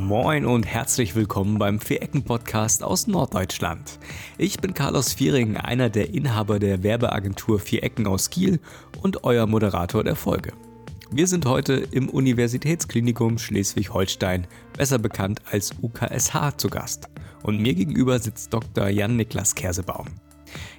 [0.00, 3.98] Moin und herzlich willkommen beim Vierecken-Podcast aus Norddeutschland.
[4.38, 8.60] Ich bin Carlos Viering, einer der Inhaber der Werbeagentur Vierecken aus Kiel
[9.02, 10.54] und euer Moderator der Folge.
[11.10, 17.08] Wir sind heute im Universitätsklinikum Schleswig-Holstein, besser bekannt als UKSH, zu Gast.
[17.42, 18.88] Und mir gegenüber sitzt Dr.
[18.88, 20.06] Jan-Niklas Kersebaum.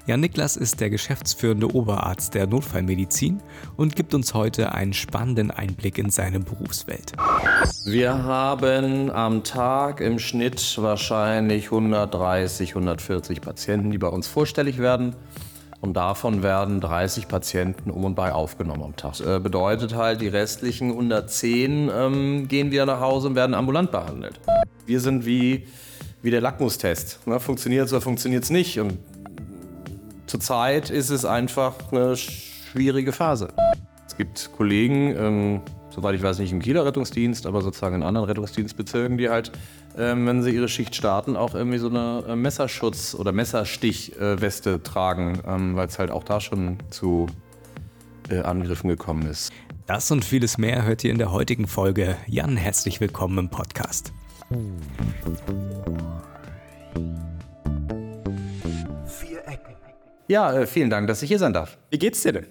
[0.08, 3.42] Jan-Niklas ist der geschäftsführende Oberarzt der Notfallmedizin
[3.78, 7.14] und gibt uns heute einen spannenden Einblick in seine Berufswelt.
[7.86, 15.16] Wir haben am Tag im Schnitt wahrscheinlich 130, 140 Patienten, die bei uns vorstellig werden.
[15.82, 19.18] Und davon werden 30 Patienten um und bei aufgenommen am Tag.
[19.18, 23.92] Das äh, bedeutet halt, die restlichen 110 ähm, gehen wieder nach Hause und werden ambulant
[23.92, 24.40] behandelt.
[24.86, 25.66] Wir sind wie,
[26.22, 27.20] wie der Lackmustest.
[27.40, 28.80] Funktioniert es oder funktioniert es nicht?
[28.80, 29.00] Und
[30.32, 33.50] zurzeit ist es einfach eine schwierige Phase.
[34.08, 38.28] Es gibt Kollegen, ähm, soweit ich weiß nicht im Kieler Rettungsdienst, aber sozusagen in anderen
[38.28, 39.52] Rettungsdienstbezirken, die halt,
[39.98, 45.42] ähm, wenn sie ihre Schicht starten, auch irgendwie so eine äh, Messerschutz- oder Messerstichweste tragen,
[45.46, 47.28] ähm, weil es halt auch da schon zu
[48.30, 49.52] äh, Angriffen gekommen ist.
[49.86, 52.16] Das und vieles mehr hört ihr in der heutigen Folge.
[52.28, 54.14] Jan, herzlich willkommen im Podcast.
[60.32, 61.78] Ja, äh, vielen Dank, dass ich hier sein darf.
[61.90, 62.46] Wie geht's dir denn?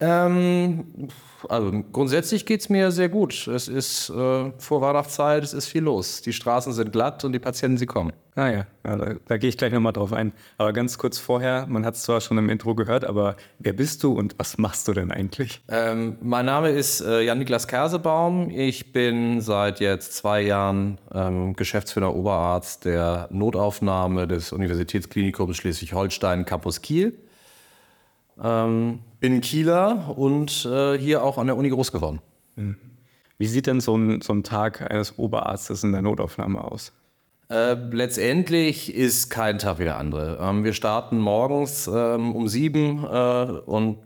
[0.00, 1.08] Ähm,
[1.48, 3.46] also grundsätzlich geht es mir sehr gut.
[3.46, 6.20] Es ist äh, vor Weihnachtszeit, es ist viel los.
[6.22, 8.12] Die Straßen sind glatt und die Patienten, sie kommen.
[8.34, 10.32] Ah ja, ja da, da gehe ich gleich nochmal drauf ein.
[10.58, 14.02] Aber ganz kurz vorher, man hat es zwar schon im Intro gehört, aber wer bist
[14.02, 15.62] du und was machst du denn eigentlich?
[15.68, 18.50] Ähm, mein Name ist äh, Jan-Niklas Kersebaum.
[18.50, 26.82] Ich bin seit jetzt zwei Jahren ähm, Geschäftsführer Oberarzt der Notaufnahme des Universitätsklinikums Schleswig-Holstein Campus
[26.82, 27.16] Kiel.
[28.42, 32.20] Ähm, bin Kieler und äh, hier auch an der Uni groß geworden.
[32.56, 32.76] Mhm.
[33.38, 36.92] Wie sieht denn so ein, so ein Tag eines Oberarztes in der Notaufnahme aus?
[37.48, 40.36] Äh, letztendlich ist kein Tag wie der andere.
[40.42, 43.96] Ähm, wir starten morgens ähm, um sieben äh, und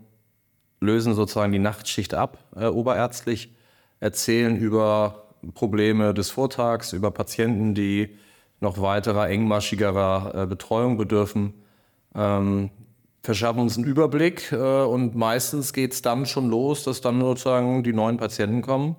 [0.79, 3.53] lösen sozusagen die Nachtschicht ab, äh, oberärztlich,
[3.99, 8.15] erzählen über Probleme des Vortags, über Patienten, die
[8.61, 11.55] noch weiterer engmaschigerer äh, Betreuung bedürfen.
[12.15, 12.69] Ähm,
[13.21, 17.83] verschaffen uns einen Überblick äh, und meistens geht es dann schon los, dass dann sozusagen
[17.83, 18.95] die neuen Patienten kommen.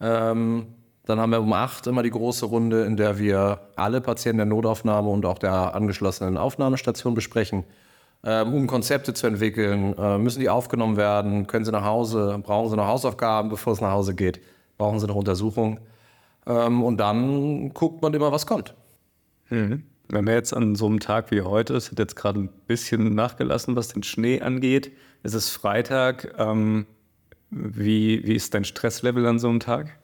[0.00, 0.66] Ähm,
[1.04, 4.46] dann haben wir um acht immer die große Runde, in der wir alle Patienten der
[4.46, 7.64] Notaufnahme und auch der angeschlossenen Aufnahmestation besprechen,
[8.24, 9.96] ähm, um Konzepte zu entwickeln.
[9.98, 11.46] Äh, müssen die aufgenommen werden?
[11.46, 12.40] Können sie nach Hause?
[12.42, 14.40] Brauchen sie noch Hausaufgaben, bevor es nach Hause geht?
[14.78, 15.80] Brauchen sie noch Untersuchung?
[16.46, 18.74] Ähm, und dann guckt man immer, was kommt.
[19.48, 19.89] Mhm.
[20.12, 23.14] Wenn wir jetzt an so einem Tag wie heute, es hat jetzt gerade ein bisschen
[23.14, 24.90] nachgelassen, was den Schnee angeht.
[25.22, 26.34] Es ist Freitag.
[26.36, 26.86] Ähm,
[27.50, 29.98] wie, wie ist dein Stresslevel an so einem Tag?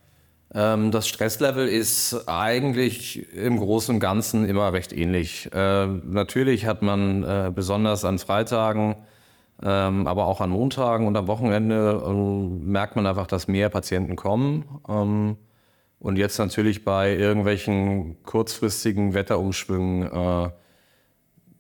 [0.55, 5.51] Ähm, das Stresslevel ist eigentlich im Großen und Ganzen immer recht ähnlich.
[5.53, 8.95] Äh, natürlich hat man äh, besonders an Freitagen,
[9.61, 14.15] ähm, aber auch an Montagen und am Wochenende äh, merkt man einfach, dass mehr Patienten
[14.15, 14.67] kommen.
[15.99, 20.51] Und jetzt natürlich bei irgendwelchen kurzfristigen Wetterumschwüngen äh,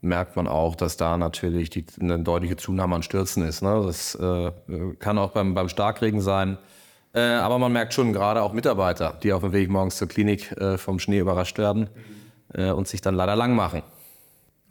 [0.00, 3.62] merkt man auch, dass da natürlich die, eine deutliche Zunahme an Stürzen ist.
[3.62, 3.82] Ne?
[3.84, 4.52] Das äh,
[4.98, 6.58] kann auch beim, beim Starkregen sein.
[7.14, 10.52] Äh, aber man merkt schon gerade auch Mitarbeiter, die auf dem Weg morgens zur Klinik
[10.52, 11.88] äh, vom Schnee überrascht werden
[12.52, 13.82] äh, und sich dann leider lang machen.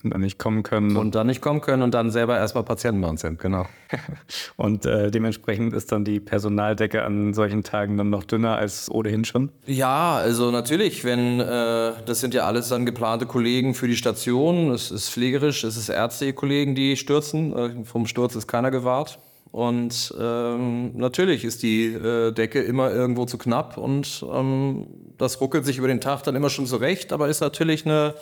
[0.06, 0.98] Und dann nicht kommen können.
[0.98, 3.66] Und dann nicht kommen können und dann selber erstmal Patienten bei uns sind, genau.
[4.56, 9.26] und äh, dementsprechend ist dann die Personaldecke an solchen Tagen dann noch dünner als ohnehin
[9.26, 9.50] schon?
[9.66, 14.72] Ja, also natürlich, wenn, äh, das sind ja alles dann geplante Kollegen für die Station.
[14.72, 17.56] Es ist pflegerisch, es ist ärztliche Kollegen, die stürzen.
[17.56, 19.20] Äh, vom Sturz ist keiner gewahrt.
[19.56, 24.86] Und ähm, natürlich ist die äh, Decke immer irgendwo zu knapp und ähm,
[25.18, 28.16] das ruckelt sich über den Tag dann immer schon zurecht, aber ist natürlich eine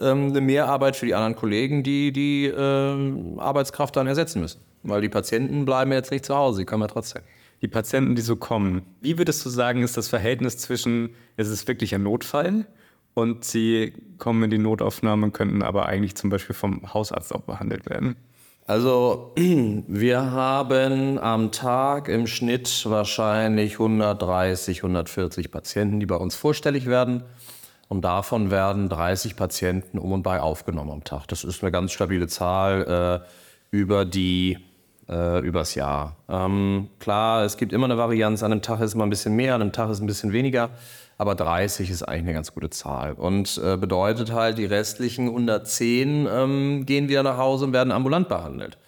[0.00, 4.60] ähm, eine Mehrarbeit für die anderen Kollegen, die die äh, Arbeitskraft dann ersetzen müssen.
[4.82, 7.22] Weil die Patienten bleiben jetzt nicht zu Hause, sie kommen ja trotzdem.
[7.60, 11.68] Die Patienten, die so kommen, wie würdest du sagen, ist das Verhältnis zwischen, es ist
[11.68, 12.66] wirklich ein Notfall
[13.14, 17.42] und sie kommen in die Notaufnahme und könnten aber eigentlich zum Beispiel vom Hausarzt auch
[17.42, 18.16] behandelt werden?
[18.66, 26.86] Also wir haben am Tag im Schnitt wahrscheinlich 130, 140 Patienten, die bei uns vorstellig
[26.86, 27.22] werden.
[27.92, 31.26] Und davon werden 30 Patienten um und bei aufgenommen am Tag.
[31.28, 34.56] Das ist eine ganz stabile Zahl äh, über die
[35.10, 36.16] äh, übers Jahr.
[36.26, 38.42] Ähm, klar, es gibt immer eine Varianz.
[38.42, 40.70] An einem Tag ist immer ein bisschen mehr, an einem Tag ist ein bisschen weniger.
[41.18, 43.12] Aber 30 ist eigentlich eine ganz gute Zahl.
[43.12, 48.26] Und äh, bedeutet halt, die restlichen 110 ähm, gehen wieder nach Hause und werden ambulant
[48.26, 48.78] behandelt.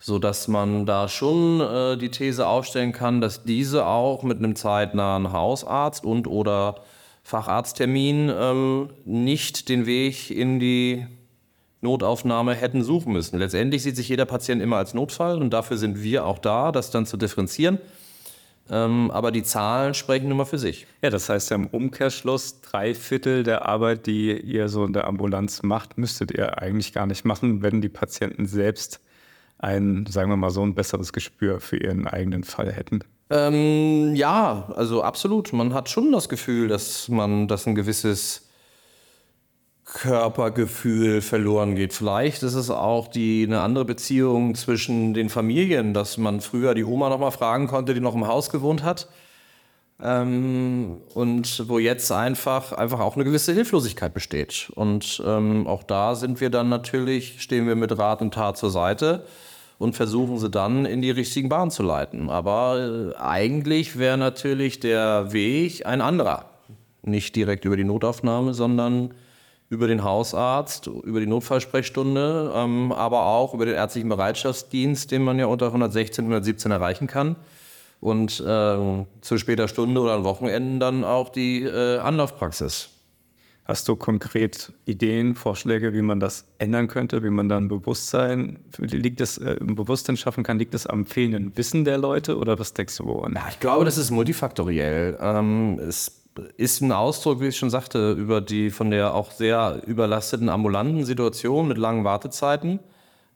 [0.00, 5.30] Sodass man da schon äh, die These aufstellen kann, dass diese auch mit einem zeitnahen
[5.30, 6.80] Hausarzt und oder
[7.28, 11.06] Facharzttermin ähm, nicht den Weg in die
[11.82, 13.38] Notaufnahme hätten suchen müssen.
[13.38, 16.90] Letztendlich sieht sich jeder Patient immer als Notfall und dafür sind wir auch da, das
[16.90, 17.80] dann zu differenzieren.
[18.70, 20.86] Ähm, aber die Zahlen sprechen immer für sich.
[21.02, 25.06] Ja, das heißt ja im Umkehrschluss, drei Viertel der Arbeit, die ihr so in der
[25.06, 29.02] Ambulanz macht, müsstet ihr eigentlich gar nicht machen, wenn die Patienten selbst
[29.58, 33.00] ein, sagen wir mal so, ein besseres Gespür für ihren eigenen Fall hätten.
[33.30, 35.52] Ähm, ja, also absolut.
[35.52, 38.48] Man hat schon das Gefühl, dass man, dass ein gewisses
[39.84, 41.92] Körpergefühl verloren geht.
[41.94, 46.84] Vielleicht ist es auch die, eine andere Beziehung zwischen den Familien, dass man früher die
[46.84, 49.08] Oma noch mal fragen konnte, die noch im Haus gewohnt hat.
[50.00, 54.70] Ähm, und wo jetzt einfach, einfach auch eine gewisse Hilflosigkeit besteht.
[54.74, 58.70] Und ähm, auch da sind wir dann natürlich, stehen wir mit Rat und Tat zur
[58.70, 59.24] Seite
[59.78, 62.30] und versuchen sie dann in die richtigen Bahnen zu leiten.
[62.30, 66.46] Aber äh, eigentlich wäre natürlich der Weg ein anderer.
[67.02, 69.14] Nicht direkt über die Notaufnahme, sondern
[69.70, 75.38] über den Hausarzt, über die Notfallsprechstunde, ähm, aber auch über den ärztlichen Bereitschaftsdienst, den man
[75.38, 77.36] ja unter 116, 117 erreichen kann.
[78.00, 82.90] Und äh, zu später Stunde oder an Wochenenden dann auch die äh, Anlaufpraxis.
[83.68, 89.20] Hast du konkret Ideen, Vorschläge, wie man das ändern könnte, wie man dann Bewusstsein, liegt
[89.20, 90.58] das, äh, Bewusstsein schaffen kann?
[90.58, 93.34] Liegt das am fehlenden Wissen der Leute oder was denkst du woran?
[93.34, 95.18] Ja, ich glaube, das ist multifaktoriell.
[95.20, 96.24] Ähm, es
[96.56, 101.04] ist ein Ausdruck, wie ich schon sagte, über die von der auch sehr überlasteten ambulanten
[101.04, 102.80] Situation mit langen Wartezeiten.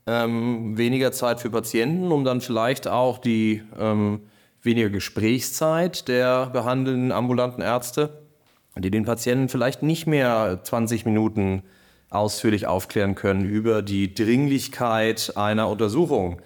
[0.07, 4.21] Ähm, weniger Zeit für Patienten, um dann vielleicht auch die ähm,
[4.63, 8.22] weniger Gesprächszeit der behandelnden ambulanten Ärzte,
[8.79, 11.63] die den Patienten vielleicht nicht mehr 20 Minuten
[12.11, 16.41] ausführlich aufklären können über die Dringlichkeit einer Untersuchung.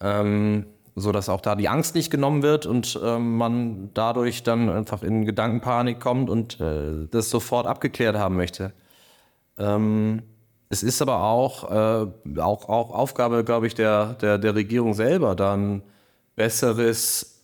[0.00, 4.68] Ähm, so dass auch da die Angst nicht genommen wird und äh, man dadurch dann
[4.68, 8.72] einfach in Gedankenpanik kommt und äh, das sofort abgeklärt haben möchte.
[9.58, 10.22] Ähm,
[10.68, 15.34] es ist aber auch, äh, auch, auch Aufgabe, glaube ich, der, der, der Regierung selber,
[15.34, 15.82] dann
[16.36, 17.42] besseres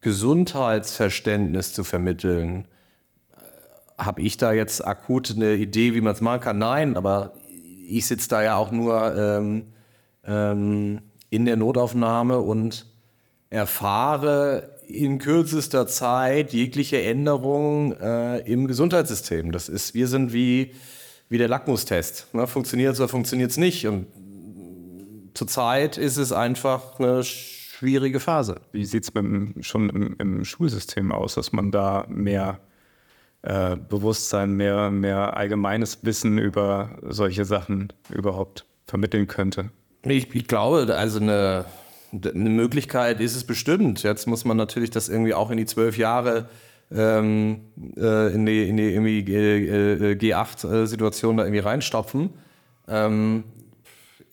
[0.00, 2.66] Gesundheitsverständnis zu vermitteln.
[4.04, 6.58] Habe ich da jetzt akut eine Idee, wie man es machen kann?
[6.58, 7.34] Nein, aber
[7.86, 9.64] ich sitze da ja auch nur ähm,
[10.24, 11.00] ähm,
[11.30, 12.86] in der Notaufnahme und
[13.50, 19.52] erfahre in kürzester Zeit jegliche Änderung äh, im Gesundheitssystem.
[19.52, 20.72] Das ist, wir sind wie,
[21.28, 22.34] wie der Lackmustest.
[22.34, 22.46] Ne?
[22.46, 23.86] Funktioniert es oder funktioniert es nicht?
[23.86, 24.06] Und
[25.34, 28.60] zurzeit ist es einfach eine schwierige Phase.
[28.72, 32.60] Wie sieht es schon im, im, Schulsystem aus, dass man da mehr
[33.42, 39.70] äh, Bewusstsein, mehr, mehr allgemeines Wissen über solche Sachen überhaupt vermitteln könnte?
[40.04, 41.64] Ich, ich glaube, also eine,
[42.12, 44.02] eine Möglichkeit ist es bestimmt.
[44.02, 46.48] Jetzt muss man natürlich das irgendwie auch in die zwölf Jahre
[46.94, 47.62] ähm,
[47.96, 52.30] äh, in die, in die irgendwie äh, G8-Situation da irgendwie reinstopfen.
[52.88, 53.44] Ähm,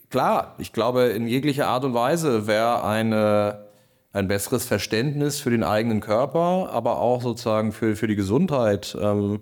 [0.09, 3.68] klar, ich glaube, in jeglicher Art und Weise wäre eine
[4.11, 9.39] ein besseres Verständnis für den eigenen Körper, aber auch sozusagen für, für die Gesundheit ähm,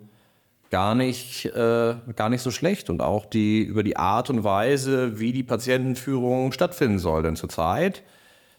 [0.70, 5.20] gar nicht, äh, gar nicht so schlecht und auch die, über die Art und Weise,
[5.20, 7.24] wie die Patientenführung stattfinden soll.
[7.24, 8.04] Denn zurzeit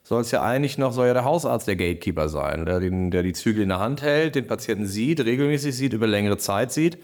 [0.03, 3.23] soll es ja eigentlich noch, soll ja der Hausarzt der Gatekeeper sein, der, den, der
[3.23, 6.97] die Zügel in der Hand hält, den Patienten sieht, regelmäßig sieht, über längere Zeit sieht,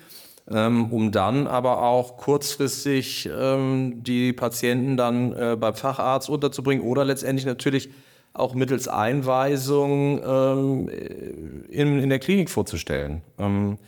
[0.50, 7.05] ähm, um dann aber auch kurzfristig ähm, die Patienten dann äh, beim Facharzt unterzubringen oder
[7.05, 7.90] letztendlich natürlich
[8.35, 10.88] auch mittels Einweisung ähm,
[11.69, 13.23] in, in der Klinik vorzustellen.
[13.38, 13.79] Ähm,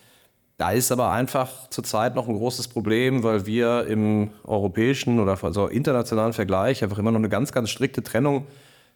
[0.56, 5.66] da ist aber einfach zurzeit noch ein großes Problem, weil wir im europäischen oder also
[5.66, 8.46] internationalen Vergleich einfach immer noch eine ganz, ganz strikte Trennung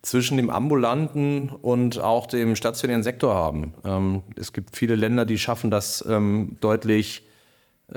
[0.01, 3.75] zwischen dem ambulanten und auch dem stationären Sektor haben.
[3.85, 7.25] Ähm, es gibt viele Länder, die schaffen das ähm, deutlich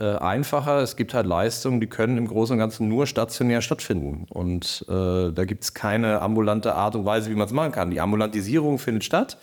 [0.02, 0.82] einfacher.
[0.82, 4.26] Es gibt halt Leistungen, die können im Großen und Ganzen nur stationär stattfinden.
[4.30, 7.92] Und äh, da gibt es keine ambulante Art und Weise, wie man es machen kann.
[7.92, 9.38] Die Ambulantisierung findet statt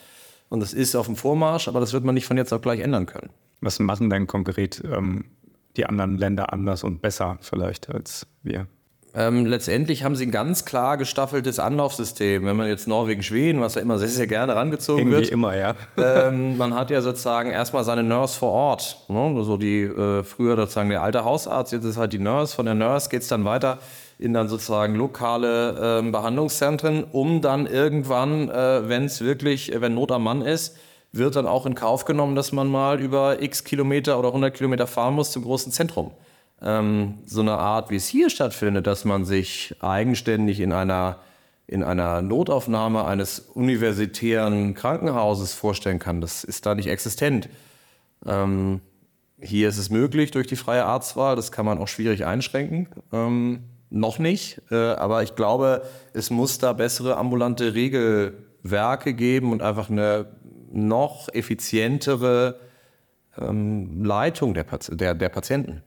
[0.49, 2.81] und das ist auf dem Vormarsch, aber das wird man nicht von jetzt auf gleich
[2.81, 3.31] ändern können.
[3.61, 5.27] Was machen denn konkret ähm,
[5.77, 8.67] die anderen Länder anders und besser vielleicht als wir?
[9.15, 12.45] Ähm, letztendlich haben sie ein ganz klar gestaffeltes Anlaufsystem.
[12.45, 15.31] Wenn man jetzt Norwegen, Schweden, was ja immer sehr, sehr gerne rangezogen Irgendwie wird.
[15.31, 15.75] immer, ja.
[15.97, 19.05] ähm, man hat ja sozusagen erstmal seine Nurse vor Ort.
[19.09, 19.35] Ne?
[19.37, 22.55] Also die äh, früher sozusagen der alte Hausarzt, jetzt ist halt die Nurse.
[22.55, 23.79] Von der Nurse geht es dann weiter
[24.21, 30.13] in dann sozusagen lokale äh, Behandlungszentren, um dann irgendwann, äh, wenn es wirklich, wenn Not
[30.13, 30.77] am Mann ist,
[31.13, 34.87] wird dann auch in Kauf genommen, dass man mal über x Kilometer oder 100 Kilometer
[34.87, 36.13] fahren muss zum großen Zentrum.
[36.63, 41.19] Ähm, so eine Art, wie es hier stattfindet, dass man sich eigenständig in einer,
[41.67, 47.49] in einer Notaufnahme eines universitären Krankenhauses vorstellen kann, das ist da nicht existent.
[48.27, 48.81] Ähm,
[49.41, 52.89] hier ist es möglich durch die freie Arztwahl, das kann man auch schwierig einschränken.
[53.13, 59.63] Ähm, noch nicht, äh, aber ich glaube, es muss da bessere ambulante Regelwerke geben und
[59.63, 60.27] einfach eine
[60.73, 62.61] noch effizientere
[63.39, 65.83] ähm, Leitung der, Pat der, der Patienten.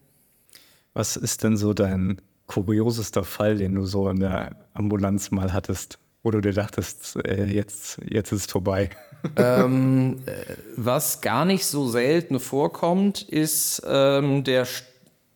[0.94, 5.98] Was ist denn so dein kuriosester Fall, den du so in der Ambulanz mal hattest,
[6.22, 8.90] wo du dir dachtest, äh, jetzt, jetzt ist es vorbei?
[9.38, 14.68] ähm, äh, was gar nicht so selten vorkommt, ist ähm, der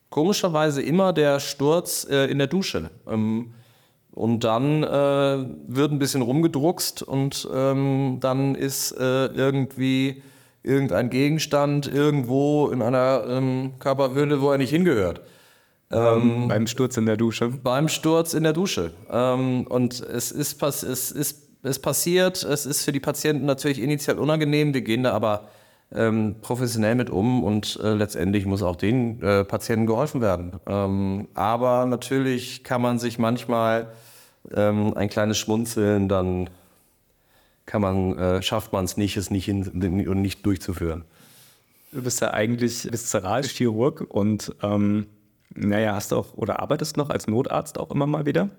[0.09, 2.89] komischerweise immer der Sturz äh, in der Dusche.
[3.07, 3.53] Ähm,
[4.11, 10.23] und dann äh, wird ein bisschen rumgedruckst und ähm, dann ist äh, irgendwie
[10.63, 15.21] irgendein Gegenstand irgendwo in einer ähm, Körperhöhle, wo er nicht hingehört.
[15.89, 17.49] Ähm, beim Sturz in der Dusche?
[17.49, 18.91] Beim Sturz in der Dusche.
[19.09, 24.19] Ähm, und es ist, es, ist, es passiert, es ist für die Patienten natürlich initial
[24.19, 25.47] unangenehm, wir gehen da aber
[25.93, 30.59] ähm, professionell mit um und äh, letztendlich muss auch den äh, Patienten geholfen werden.
[30.67, 33.87] Ähm, aber natürlich kann man sich manchmal
[34.53, 36.49] ähm, ein kleines Schmunzeln, dann
[37.65, 41.05] kann man, äh, schafft man es nicht, es nicht, hin, nicht durchzuführen.
[41.93, 45.07] Du bist ja eigentlich Viszeralchirurg und ähm,
[45.57, 48.49] naja, hast du auch oder arbeitest noch als Notarzt auch immer mal wieder.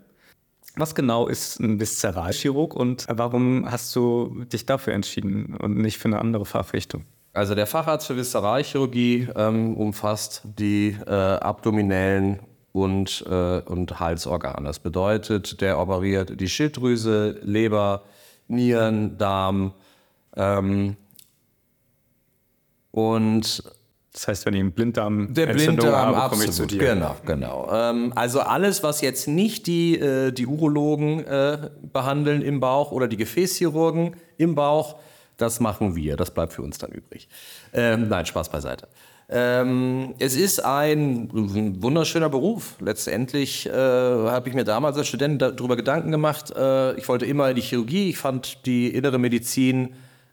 [0.76, 6.08] Was genau ist ein Viszeralchirurg und warum hast du dich dafür entschieden und nicht für
[6.08, 7.04] eine andere Fachrichtung?
[7.32, 12.40] Also der Facharzt für Viszeralchirurgie ähm, umfasst die äh, abdominellen
[12.72, 14.66] und, äh, und Halsorgane.
[14.66, 18.02] Das bedeutet, der operiert die Schilddrüse, Leber,
[18.46, 19.72] Nieren, Darm.
[20.36, 20.96] Ähm,
[22.90, 23.62] und
[24.18, 26.78] das heißt, wenn ich einen Blinddarm der Blinddarm habe, komme ich zu dir.
[26.78, 27.70] Genau, genau.
[27.72, 33.06] Ähm, also alles, was jetzt nicht die, äh, die Urologen äh, behandeln im Bauch oder
[33.06, 34.96] die Gefäßchirurgen im Bauch,
[35.36, 36.16] das machen wir.
[36.16, 37.28] Das bleibt für uns dann übrig.
[37.72, 38.88] Ähm, nein, Spaß beiseite.
[39.28, 41.28] Ähm, es ist ein
[41.80, 42.74] wunderschöner Beruf.
[42.80, 46.52] Letztendlich äh, habe ich mir damals als Student darüber Gedanken gemacht.
[46.56, 48.10] Äh, ich wollte immer in die Chirurgie.
[48.10, 49.90] Ich fand die innere Medizin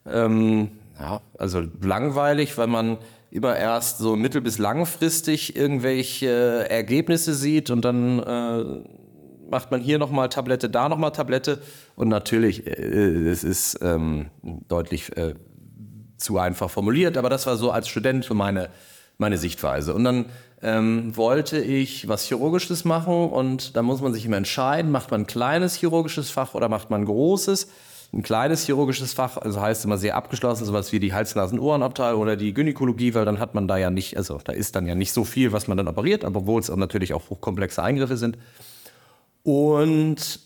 [0.08, 2.98] ähm, ja, also langweilig, weil man
[3.36, 8.84] immer erst so mittel- bis langfristig irgendwelche Ergebnisse sieht und dann äh,
[9.50, 11.62] macht man hier nochmal Tablette, da nochmal Tablette.
[11.96, 14.28] Und natürlich, äh, es ist ähm,
[14.68, 15.36] deutlich äh,
[16.18, 18.70] zu einfach formuliert, aber das war so als Student für meine,
[19.18, 19.94] meine Sichtweise.
[19.94, 20.26] Und dann
[20.62, 25.22] ähm, wollte ich was Chirurgisches machen und da muss man sich immer entscheiden, macht man
[25.22, 27.68] ein kleines chirurgisches Fach oder macht man ein großes
[28.16, 32.54] ein kleines chirurgisches Fach, also heißt immer sehr abgeschlossen, sowas wie die Hals-Nasen-Ohrenabteilung oder die
[32.54, 35.26] Gynäkologie, weil dann hat man da ja nicht, also da ist dann ja nicht so
[35.26, 38.38] viel, was man dann operiert, obwohl es natürlich auch hochkomplexe Eingriffe sind.
[39.44, 40.40] Und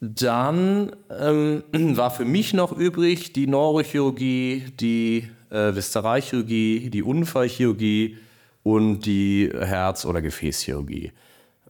[0.00, 8.16] dann ähm, war für mich noch übrig die Neurochirurgie, die äh, Viszeralchirurgie, die Unfallchirurgie
[8.62, 11.12] und die Herz- oder Gefäßchirurgie.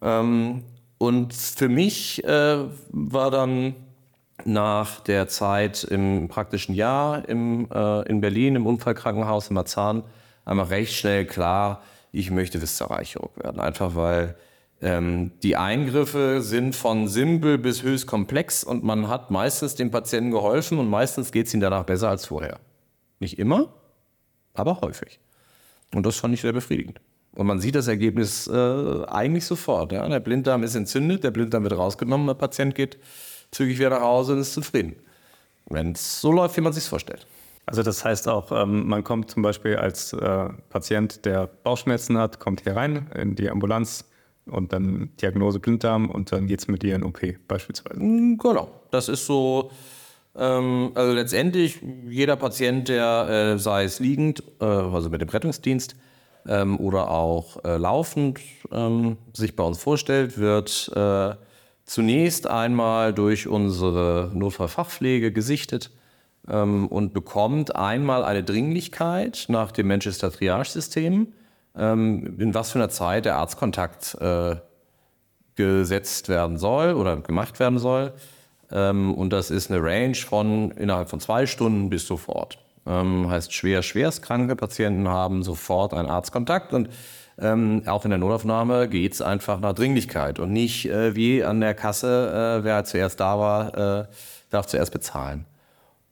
[0.00, 0.62] Ähm,
[0.98, 2.58] und für mich äh,
[2.90, 3.74] war dann
[4.46, 10.04] nach der Zeit im praktischen Jahr im, äh, in Berlin im Unfallkrankenhaus in Marzahn
[10.44, 13.60] einmal recht schnell klar, ich möchte Viszeralchirurg werden.
[13.60, 14.36] Einfach weil
[14.80, 20.32] ähm, die Eingriffe sind von simpel bis höchst komplex und man hat meistens dem Patienten
[20.32, 22.58] geholfen und meistens geht es ihm danach besser als vorher.
[23.20, 23.72] Nicht immer,
[24.54, 25.20] aber häufig.
[25.94, 27.00] Und das fand ich sehr befriedigend.
[27.34, 29.92] Und man sieht das Ergebnis äh, eigentlich sofort.
[29.92, 30.06] Ja?
[30.06, 32.98] Der Blinddarm ist entzündet, der Blinddarm wird rausgenommen, der Patient geht
[33.52, 34.96] zügig wieder nach Hause und ist zufrieden.
[35.66, 37.26] Wenn es so läuft, wie man sich vorstellt.
[37.66, 42.40] Also das heißt auch, ähm, man kommt zum Beispiel als äh, Patient, der Bauchschmerzen hat,
[42.40, 44.04] kommt hier rein in die Ambulanz
[44.46, 48.00] und dann Diagnose Blinddarm und dann geht es mit dir in OP beispielsweise.
[48.00, 49.70] Mm, genau, das ist so,
[50.36, 51.78] ähm, also letztendlich
[52.08, 55.94] jeder Patient, der äh, sei es liegend, äh, also mit dem Rettungsdienst
[56.48, 58.40] ähm, oder auch laufend
[59.32, 60.90] sich bei uns vorstellt, wird
[61.84, 65.90] zunächst einmal durch unsere Notfallfachpflege gesichtet
[66.48, 71.32] ähm, und bekommt einmal eine Dringlichkeit nach dem Manchester Triage-System,
[71.76, 74.56] ähm, in was für einer Zeit der Arztkontakt äh,
[75.54, 78.12] gesetzt werden soll oder gemacht werden soll.
[78.70, 82.58] Ähm, und das ist eine Range von innerhalb von zwei Stunden bis sofort.
[82.86, 86.88] Ähm, heißt, schwer, schwerstkranke Patienten haben sofort einen Arztkontakt und
[87.38, 91.60] ähm, auch in der Notaufnahme geht es einfach nach Dringlichkeit und nicht äh, wie an
[91.60, 94.06] der Kasse, äh, wer zuerst da war, äh,
[94.50, 95.46] darf zuerst bezahlen.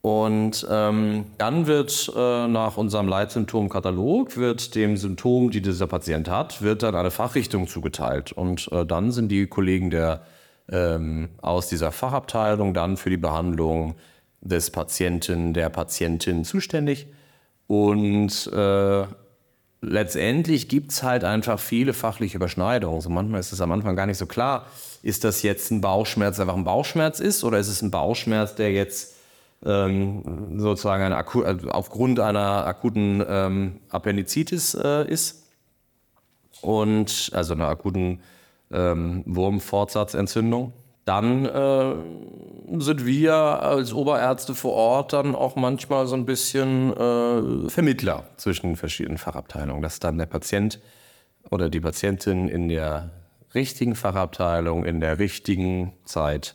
[0.03, 6.63] Und ähm, dann wird äh, nach unserem Leitsymptomkatalog, wird dem Symptom, die dieser Patient hat,
[6.63, 8.33] wird dann eine Fachrichtung zugeteilt.
[8.33, 10.23] Und äh, dann sind die Kollegen der,
[10.73, 13.95] ähm, aus dieser Fachabteilung dann für die Behandlung
[14.41, 17.09] des Patienten, der Patientin zuständig.
[17.67, 19.05] Und äh,
[19.81, 23.01] letztendlich gibt es halt einfach viele fachliche Überschneidungen.
[23.01, 24.67] So manchmal ist es am Anfang gar nicht so klar,
[25.03, 28.55] ist das jetzt ein Bauchschmerz, der einfach ein Bauchschmerz ist, oder ist es ein Bauchschmerz,
[28.55, 29.15] der jetzt
[29.65, 35.47] ähm, sozusagen eine Akku also aufgrund einer akuten ähm, Appendizitis äh, ist
[36.63, 38.21] und also einer akuten
[38.71, 40.73] ähm, Wurmfortsatzentzündung.
[41.11, 41.95] Dann äh,
[42.79, 48.77] sind wir als Oberärzte vor Ort dann auch manchmal so ein bisschen äh, Vermittler zwischen
[48.77, 50.79] verschiedenen Fachabteilungen, dass dann der Patient
[51.51, 53.11] oder die Patientin in der
[53.57, 56.55] richtigen Fachabteilung in der richtigen Zeit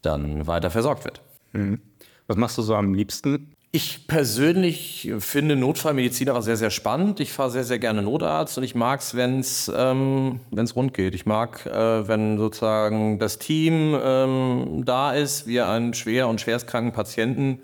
[0.00, 1.20] dann weiter versorgt wird.
[1.52, 1.82] Mhm.
[2.28, 3.52] Was machst du so am liebsten?
[3.74, 7.20] Ich persönlich finde Notfallmedizin aber sehr, sehr spannend.
[7.20, 10.40] Ich fahre sehr, sehr gerne Notarzt und ich mag es, wenn es ähm,
[10.76, 11.14] rund geht.
[11.14, 16.92] Ich mag, äh, wenn sozusagen das Team ähm, da ist, wir einen schwer und schwerstkranken
[16.92, 17.62] Patienten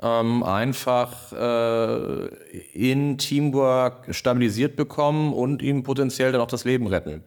[0.00, 2.28] ähm, einfach äh,
[2.72, 7.22] in Teamwork stabilisiert bekommen und ihm potenziell dann auch das Leben retten.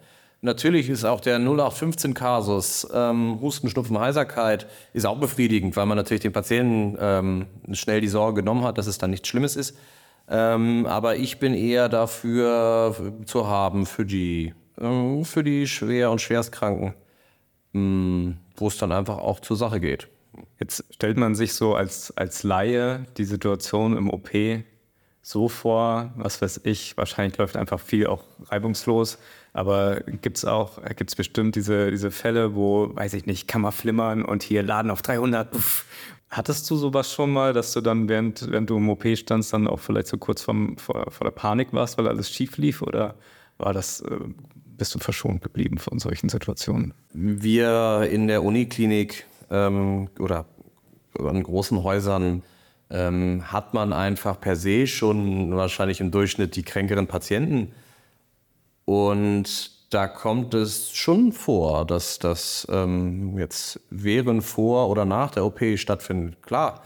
[0.45, 6.21] Natürlich ist auch der 0815-Kasus, ähm, Husten, Schnupfen, Heiserkeit, ist auch befriedigend, weil man natürlich
[6.21, 9.77] den Patienten ähm, schnell die Sorge genommen hat, dass es dann nichts Schlimmes ist.
[10.27, 12.93] Ähm, aber ich bin eher dafür
[13.25, 16.93] zu haben für die, ähm, für die schwer und schwerstkranken,
[17.73, 20.09] ähm, wo es dann einfach auch zur Sache geht.
[20.59, 24.31] Jetzt stellt man sich so als, als Laie die Situation im OP
[25.21, 29.19] so vor, was weiß ich, wahrscheinlich läuft einfach viel auch reibungslos.
[29.53, 33.71] Aber gibt es auch, gibt es bestimmt diese, diese Fälle, wo, weiß ich nicht, man
[33.71, 35.55] flimmern und hier laden auf 300.
[35.55, 35.85] Pff.
[36.31, 39.67] Hattest du sowas schon mal, dass du dann, während, während du im OP standst, dann
[39.67, 42.81] auch vielleicht so kurz vom, vor, vor der Panik warst, weil alles schief lief?
[42.81, 43.13] Oder
[43.59, 44.17] war das, äh,
[44.77, 46.95] bist du verschont geblieben von solchen Situationen?
[47.13, 50.45] Wir in der Uniklinik ähm, oder
[51.19, 52.41] an großen Häusern
[52.89, 57.71] ähm, hat man einfach per se schon wahrscheinlich im Durchschnitt die kränkeren Patienten
[58.85, 65.45] und da kommt es schon vor, dass das ähm, jetzt während, vor oder nach der
[65.45, 66.41] OP stattfindet.
[66.41, 66.81] Klar,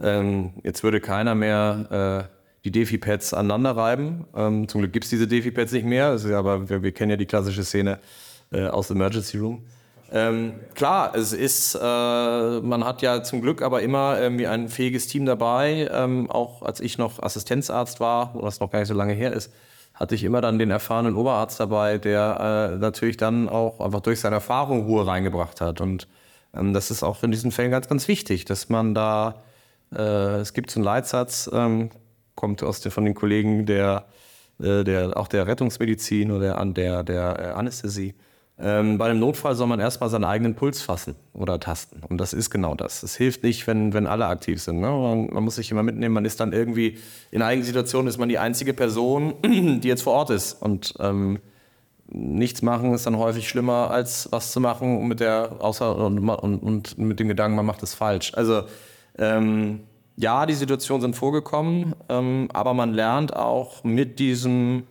[0.00, 4.26] ähm, jetzt würde keiner mehr äh, die Defi-Pads aneinander reiben.
[4.34, 7.26] Ähm, zum Glück gibt es diese Defi-Pads nicht mehr, aber wir, wir, kennen ja die
[7.26, 7.98] klassische Szene
[8.52, 9.64] äh, aus Emergency Room.
[10.12, 15.08] Ähm, klar, es ist, äh, man hat ja zum Glück aber immer irgendwie ein fähiges
[15.08, 15.88] Team dabei.
[15.92, 19.50] Ähm, auch als ich noch Assistenzarzt war, was noch gar nicht so lange her ist,
[19.94, 24.20] hatte ich immer dann den erfahrenen Oberarzt dabei, der äh, natürlich dann auch einfach durch
[24.20, 25.80] seine Erfahrung Ruhe reingebracht hat.
[25.80, 26.08] Und
[26.52, 29.42] ähm, das ist auch in diesen Fällen ganz, ganz wichtig, dass man da,
[29.94, 31.90] äh, es gibt so einen Leitsatz, ähm,
[32.34, 34.06] kommt aus der, von den Kollegen der,
[34.60, 38.14] äh, der, auch der Rettungsmedizin oder der, der äh, Anästhesie.
[38.56, 42.02] Ähm, bei einem Notfall soll man erstmal seinen eigenen Puls fassen oder tasten.
[42.08, 43.02] Und das ist genau das.
[43.02, 44.80] Es hilft nicht, wenn, wenn alle aktiv sind.
[44.80, 44.86] Ne?
[44.86, 46.14] Man, man, muss sich immer mitnehmen.
[46.14, 46.98] Man ist dann irgendwie,
[47.32, 50.62] in einigen Situationen ist man die einzige Person, die jetzt vor Ort ist.
[50.62, 51.40] Und ähm,
[52.06, 56.58] nichts machen ist dann häufig schlimmer, als was zu machen mit der, außer, und, und,
[56.62, 58.32] und mit dem Gedanken, man macht es falsch.
[58.34, 58.62] Also,
[59.18, 59.80] ähm,
[60.16, 64.84] ja, die Situationen sind vorgekommen, ähm, aber man lernt auch mit diesem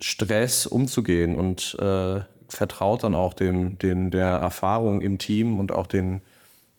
[0.00, 2.20] Stress umzugehen und äh,
[2.56, 6.20] vertraut dann auch dem, den, der Erfahrung im Team und auch den,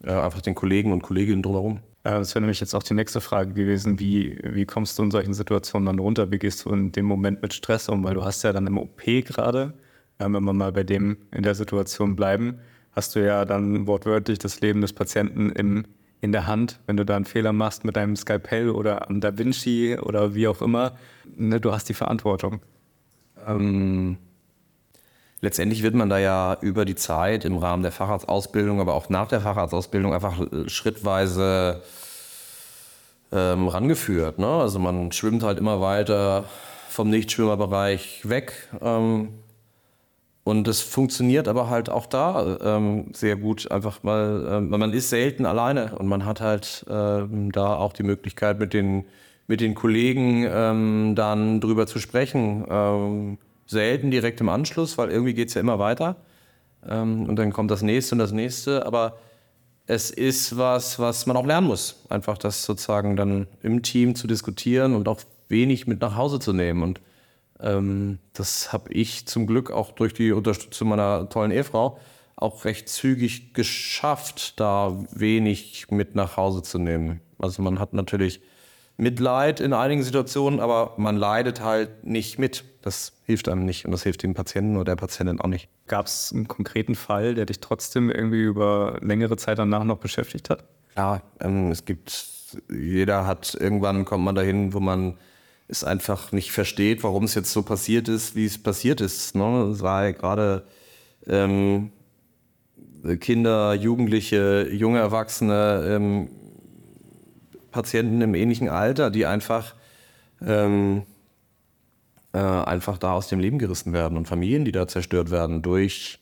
[0.04, 1.80] äh, einfach den Kollegen und Kolleginnen drumherum.
[2.04, 4.00] Das wäre nämlich jetzt auch die nächste Frage gewesen.
[4.00, 6.30] Wie, wie kommst du in solchen Situationen dann runter?
[6.30, 8.04] Wie gehst du in dem Moment mit Stress um?
[8.04, 9.74] Weil du hast ja dann im OP gerade,
[10.20, 12.60] wenn wir mal bei dem in der Situation bleiben,
[12.92, 15.86] hast du ja dann wortwörtlich das Leben des Patienten im,
[16.22, 16.80] in der Hand.
[16.86, 20.48] Wenn du da einen Fehler machst mit deinem Skalpell oder am Da Vinci oder wie
[20.48, 20.96] auch immer,
[21.36, 22.62] ne, du hast die Verantwortung.
[23.48, 24.18] Ähm,
[25.41, 29.28] letztendlich wird man da ja über die Zeit im Rahmen der Facharztausbildung, aber auch nach
[29.28, 31.82] der Facharztausbildung einfach schrittweise
[33.32, 34.39] ähm, rangeführt.
[34.39, 34.48] Ne?
[34.48, 36.45] Also man schwimmt halt immer weiter
[36.89, 38.69] vom Nichtschwimmerbereich weg.
[38.82, 39.30] Ähm,
[40.43, 45.10] und das funktioniert aber halt auch da ähm, sehr gut, einfach mal, äh, man ist
[45.10, 49.06] selten alleine und man hat halt äh, da auch die Möglichkeit mit den,
[49.48, 55.34] mit den Kollegen ähm, dann drüber zu sprechen ähm, selten direkt im Anschluss, weil irgendwie
[55.34, 56.17] geht es ja immer weiter.
[56.88, 58.86] Ähm, und dann kommt das nächste und das nächste.
[58.86, 59.17] Aber
[59.88, 62.06] es ist was, was man auch lernen muss.
[62.10, 66.54] Einfach das sozusagen dann im Team zu diskutieren und auch wenig mit nach Hause zu
[66.54, 66.82] nehmen.
[66.82, 67.01] Und
[67.60, 71.99] ähm, das habe ich zum Glück auch durch die Unterstützung meiner tollen Ehefrau
[72.36, 77.21] auch recht zügig geschafft, da wenig mit nach Hause zu nehmen.
[77.39, 78.41] Also man hat natürlich
[78.97, 82.63] Mitleid in einigen Situationen, aber man leidet halt nicht mit.
[82.86, 85.69] Das hilft einem nicht und das hilft dem Patienten oder der Patientin auch nicht.
[85.88, 90.52] Gab es einen konkreten Fall, der dich trotzdem irgendwie über längere Zeit danach noch beschäftigt
[90.52, 90.65] hat?
[90.95, 95.17] Ja, ähm, es gibt, jeder hat, irgendwann kommt man dahin, wo man
[95.67, 99.34] es einfach nicht versteht, warum es jetzt so passiert ist, wie es passiert ist.
[99.34, 99.71] Ne?
[99.74, 100.67] Es war ja gerade
[101.26, 101.91] ähm,
[103.19, 106.30] Kinder, Jugendliche, junge Erwachsene, ähm,
[107.71, 109.74] Patienten im ähnlichen Alter, die einfach,
[110.45, 111.02] ähm,
[112.36, 116.19] äh, einfach da aus dem Leben gerissen werden und Familien, die da zerstört werden durch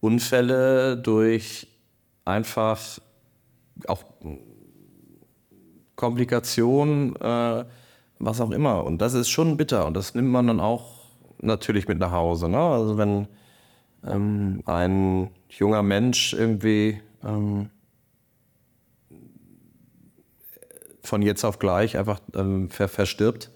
[0.00, 1.66] Unfälle, durch
[2.26, 2.78] einfach
[3.86, 4.04] auch
[5.96, 7.64] Komplikationen, äh,
[8.18, 8.84] was auch immer.
[8.84, 11.00] Und das ist schon bitter und das nimmt man dann auch
[11.40, 12.50] natürlich mit nach Hause.
[12.50, 12.58] Ne?
[12.58, 13.26] Also wenn
[14.06, 17.70] ähm, ein junger Mensch irgendwie ähm,
[21.00, 23.50] von jetzt auf gleich einfach ähm, ver verstirbt,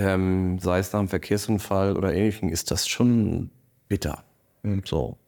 [0.00, 3.50] ähm, sei es nach einem Verkehrsunfall oder ähnlichem, ist das schon
[3.88, 4.24] bitter.
[4.62, 4.82] Mhm.
[4.86, 5.18] So.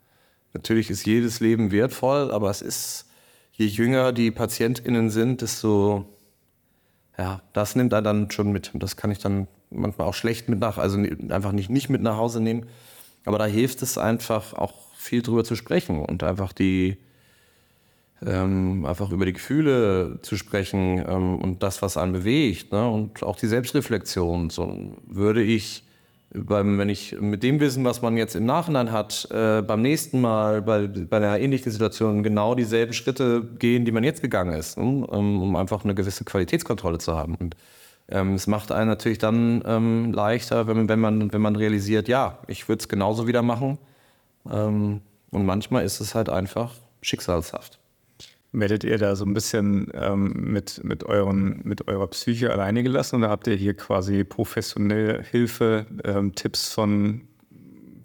[0.55, 3.07] Natürlich ist jedes Leben wertvoll, aber es ist,
[3.53, 6.07] je jünger die PatientInnen sind, desto,
[7.19, 8.73] ja, das nimmt er dann schon mit.
[8.73, 12.01] Und das kann ich dann manchmal auch schlecht mit nach, also einfach nicht, nicht mit
[12.01, 12.67] nach Hause nehmen.
[13.27, 16.97] Aber da hilft es einfach auch viel drüber zu sprechen und einfach die,
[18.27, 22.89] ähm, einfach über die Gefühle zu sprechen ähm, und das, was einen bewegt ne?
[22.89, 24.51] und auch die Selbstreflexion.
[24.51, 25.85] So würde ich,
[26.35, 30.21] beim, wenn ich mit dem Wissen, was man jetzt im Nachhinein hat, äh, beim nächsten
[30.21, 34.79] Mal bei, bei einer ähnlichen Situation genau dieselben Schritte gehen, die man jetzt gegangen ist,
[34.79, 34.85] ne?
[34.85, 37.35] um, um einfach eine gewisse Qualitätskontrolle zu haben.
[37.35, 37.57] Und
[38.09, 42.39] ähm, es macht einen natürlich dann ähm, leichter, wenn, wenn, man, wenn man realisiert, ja,
[42.47, 43.79] ich würde es genauso wieder machen.
[44.51, 47.82] Ähm, und manchmal ist es halt einfach schicksalshaft.
[48.55, 53.17] Werdet ihr da so ein bisschen ähm, mit, mit, euren, mit eurer Psyche alleine gelassen
[53.17, 57.23] oder habt ihr hier quasi professionelle Hilfe, ähm, Tipps von,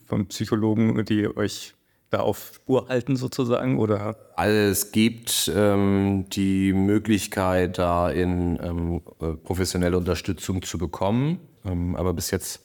[0.05, 1.73] von Psychologen, die euch
[2.09, 3.77] da auf Spur halten sozusagen?
[3.77, 4.15] Oder?
[4.37, 11.39] Also es gibt ähm, die Möglichkeit, da in ähm, äh, professionelle Unterstützung zu bekommen.
[11.65, 12.63] Ähm, aber bis jetzt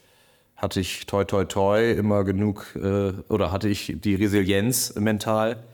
[0.54, 5.64] hatte ich toi toi toi immer genug äh, oder hatte ich die Resilienz mental,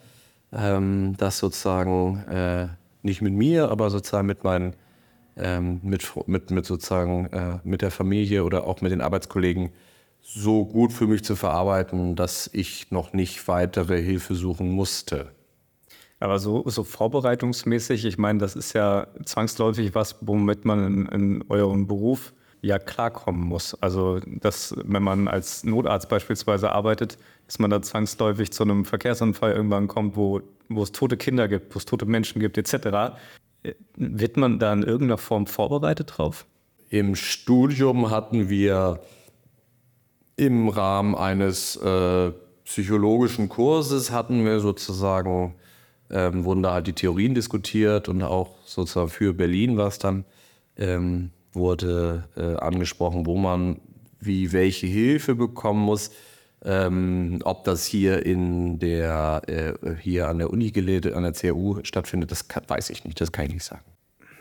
[0.53, 2.69] ähm, das sozusagen äh,
[3.03, 4.75] nicht mit mir, aber sozusagen mit meinen
[5.37, 9.71] ähm, mit, mit, mit sozusagen äh, mit der Familie oder auch mit den Arbeitskollegen
[10.21, 15.33] so gut für mich zu verarbeiten, dass ich noch nicht weitere Hilfe suchen musste.
[16.21, 21.45] Aber so, so vorbereitungsmäßig, ich meine, das ist ja zwangsläufig was, womit man in, in
[21.49, 23.81] eurem Beruf ja klarkommen muss.
[23.81, 29.53] Also, dass, wenn man als Notarzt beispielsweise arbeitet, dass man da zwangsläufig zu einem Verkehrsunfall
[29.53, 33.17] irgendwann kommt, wo, wo es tote Kinder gibt, wo es tote Menschen gibt, etc.
[33.97, 36.47] Wird man da in irgendeiner Form vorbereitet drauf?
[36.91, 39.01] Im Studium hatten wir
[40.37, 42.33] im Rahmen eines äh,
[42.65, 45.55] psychologischen Kurses hatten wir sozusagen,
[46.11, 50.27] ähm, wurden da halt die Theorien diskutiert und auch sozusagen für Berlin war es dann,
[50.77, 53.81] ähm, wurde äh, angesprochen, wo man
[54.21, 56.11] wie welche Hilfe bekommen muss.
[56.65, 61.79] Ähm, ob das hier in der äh, hier an der Uni gelehrt, an der CRU
[61.85, 63.85] stattfindet, das kann, weiß ich nicht, das kann ich nicht sagen.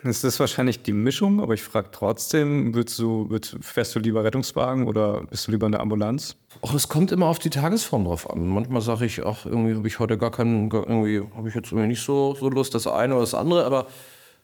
[0.04, 4.22] Es ist wahrscheinlich die Mischung, aber ich frage trotzdem, willst du, willst, fährst du lieber
[4.22, 6.36] Rettungswagen oder bist du lieber in der Ambulanz?
[6.62, 8.46] Ach, es kommt immer auf die Tagesform drauf an.
[8.46, 11.88] Manchmal sage ich, ach, irgendwie habe ich heute gar keinen, irgendwie habe ich jetzt irgendwie
[11.88, 13.86] nicht so, so Lust, das eine oder das andere, aber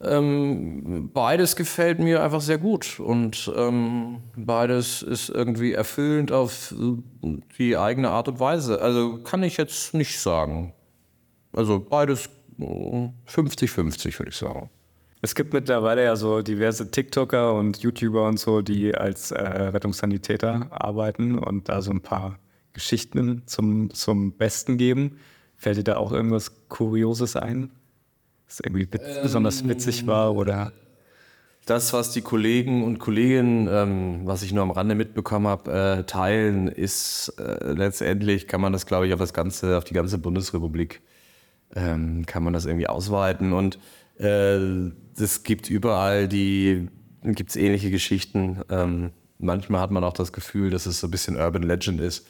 [0.00, 6.74] ähm, beides gefällt mir einfach sehr gut und ähm, beides ist irgendwie erfüllend auf
[7.58, 8.80] die eigene Art und Weise.
[8.80, 10.72] Also kann ich jetzt nicht sagen.
[11.52, 12.28] Also beides
[12.58, 14.70] 50-50, äh, würde ich sagen.
[15.22, 20.66] Es gibt mittlerweile ja so diverse TikToker und YouTuber und so, die als äh, Rettungssanitäter
[20.70, 22.38] arbeiten und da so ein paar
[22.74, 25.18] Geschichten zum, zum Besten geben.
[25.56, 27.70] Fällt dir da auch irgendwas Kurioses ein?
[28.56, 30.72] Das irgendwie ähm, besonders witzig war oder?
[31.66, 36.04] Das, was die Kollegen und Kolleginnen, ähm, was ich nur am Rande mitbekommen habe, äh,
[36.04, 40.18] teilen, ist äh, letztendlich, kann man das, glaube ich, auf das ganze, auf die ganze
[40.18, 41.00] Bundesrepublik,
[41.74, 43.54] ähm, kann man das irgendwie ausweiten.
[43.54, 43.78] Und
[44.18, 44.58] äh,
[45.16, 46.88] es gibt überall die,
[47.22, 48.60] gibt es ähnliche Geschichten.
[48.70, 52.26] Ähm, manchmal hat man auch das Gefühl, dass es so ein bisschen Urban Legend ist.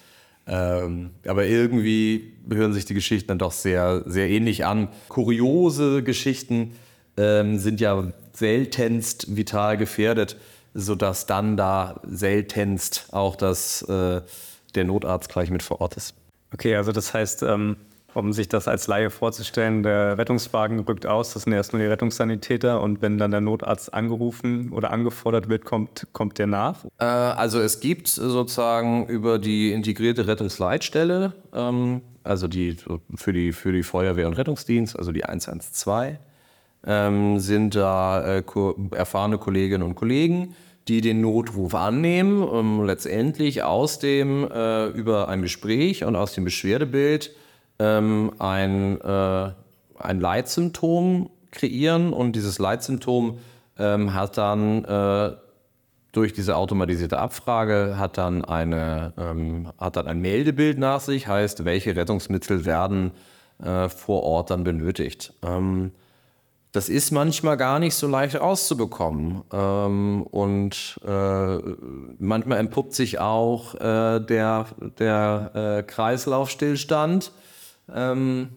[0.47, 4.89] Ähm, aber irgendwie hören sich die Geschichten dann doch sehr, sehr ähnlich an.
[5.09, 6.73] Kuriose Geschichten
[7.17, 10.37] ähm, sind ja seltenst vital gefährdet,
[10.75, 14.21] sodass dann da seltenst auch das, äh,
[14.75, 16.15] der Notarzt gleich mit vor Ort ist.
[16.53, 17.77] Okay, also das heißt, ähm,
[18.15, 21.89] um sich das als Laie vorzustellen, der Rettungswagen rückt aus, das sind erst nur die
[21.89, 26.85] Rettungssanitäter und wenn dann der Notarzt angerufen oder angefordert wird, kommt, kommt der nach?
[26.99, 32.77] Äh, also es gibt sozusagen über die integrierte Rettungsleitstelle, ähm, also die
[33.15, 36.19] für, die für die Feuerwehr und Rettungsdienst, also die 112,
[36.87, 38.43] ähm, sind da äh,
[38.93, 40.55] erfahrene Kolleginnen und Kollegen,
[40.89, 46.45] die den Notruf annehmen, um letztendlich aus dem, äh, über ein Gespräch und aus dem
[46.45, 47.31] Beschwerdebild
[47.79, 49.51] ähm, ein, äh,
[49.99, 53.39] ein Leitsymptom kreieren und dieses Leitsymptom
[53.79, 55.37] ähm, hat dann äh,
[56.13, 61.65] durch diese automatisierte Abfrage hat dann, eine, ähm, hat dann ein Meldebild nach sich, heißt,
[61.65, 63.11] welche Rettungsmittel werden
[63.63, 65.33] äh, vor Ort dann benötigt.
[65.43, 65.93] Ähm,
[66.75, 69.43] das ist manchmal gar nicht so leicht auszubekommen.
[69.53, 71.59] Ähm, und äh,
[72.19, 74.67] manchmal entpuppt sich auch äh, der,
[74.99, 77.31] der äh, Kreislaufstillstand.
[77.93, 78.49] Ähm,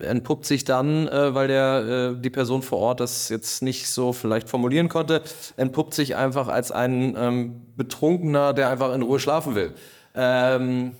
[0.00, 4.12] entpuppt sich dann, äh, weil der, äh, die Person vor Ort das jetzt nicht so
[4.12, 5.22] vielleicht formulieren konnte,
[5.56, 9.72] entpuppt sich einfach als ein ähm, Betrunkener, der einfach in Ruhe schlafen will.
[10.14, 10.92] Ähm,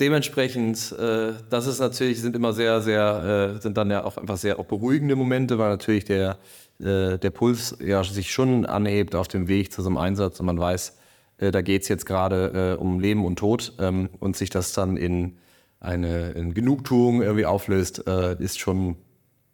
[0.00, 4.36] dementsprechend, äh, das ist natürlich, sind immer sehr, sehr, äh, sind dann ja auch einfach
[4.36, 6.38] sehr auch beruhigende Momente, weil natürlich der,
[6.80, 10.46] äh, der Puls ja sich schon anhebt auf dem Weg zu so einem Einsatz und
[10.46, 10.96] man weiß,
[11.38, 14.96] äh, da geht es jetzt gerade um Leben und Tod ähm, und sich das dann
[14.96, 15.38] in
[15.80, 18.96] eine in Genugtuung irgendwie auflöst, äh, ist schon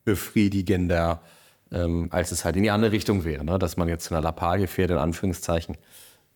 [0.05, 1.23] befriedigender,
[1.71, 3.59] ähm, als es halt in die andere Richtung wäre, ne?
[3.59, 5.77] dass man jetzt zu einer Lappalie fährt, in Anführungszeichen,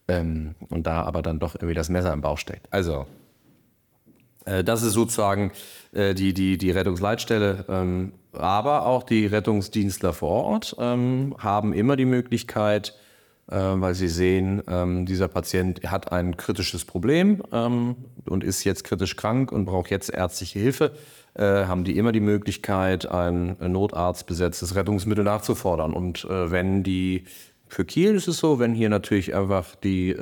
[0.09, 2.67] ähm, und da aber dann doch irgendwie das Messer im Bauch steckt.
[2.73, 3.07] Also
[4.49, 5.53] äh, das ist sozusagen
[5.93, 7.65] äh, die, die, die Rettungsleitstelle.
[7.69, 12.95] Ähm, aber auch die Rettungsdienstler vor Ort ähm, haben immer die Möglichkeit,
[13.51, 19.53] weil sie sehen, ähm, dieser Patient hat ein kritisches Problem und ist jetzt kritisch krank
[19.53, 20.93] und braucht jetzt ärztliche Hilfe,
[21.37, 25.95] haben die immer die Möglichkeit, ein notarztbesetztes Rettungsmittel nachzufordern.
[25.95, 27.25] Und wenn die,
[27.69, 30.17] für Kiel ist es so, wenn hier natürlich einfach die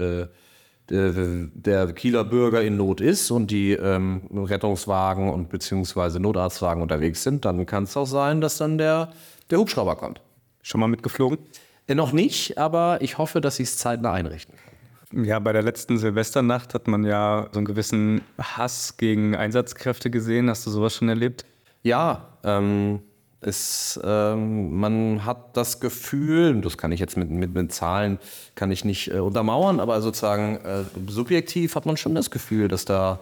[0.88, 7.44] der Kieler Bürger in Not ist und die ähm, Rettungswagen und beziehungsweise Notarztwagen unterwegs sind,
[7.44, 9.12] dann kann es auch sein, dass dann der,
[9.50, 10.20] der Hubschrauber kommt.
[10.62, 11.38] Schon mal mitgeflogen?
[11.86, 15.24] Äh, noch nicht, aber ich hoffe, dass sie es zeitnah einrichten kann.
[15.24, 20.50] Ja, bei der letzten Silvesternacht hat man ja so einen gewissen Hass gegen Einsatzkräfte gesehen.
[20.50, 21.46] Hast du sowas schon erlebt?
[21.82, 23.00] Ja, ähm,
[23.40, 28.18] es, ähm, man hat das Gefühl, das kann ich jetzt mit, mit, mit Zahlen
[28.56, 32.84] kann ich nicht äh, untermauern, aber sozusagen äh, subjektiv hat man schon das Gefühl, dass
[32.84, 33.20] da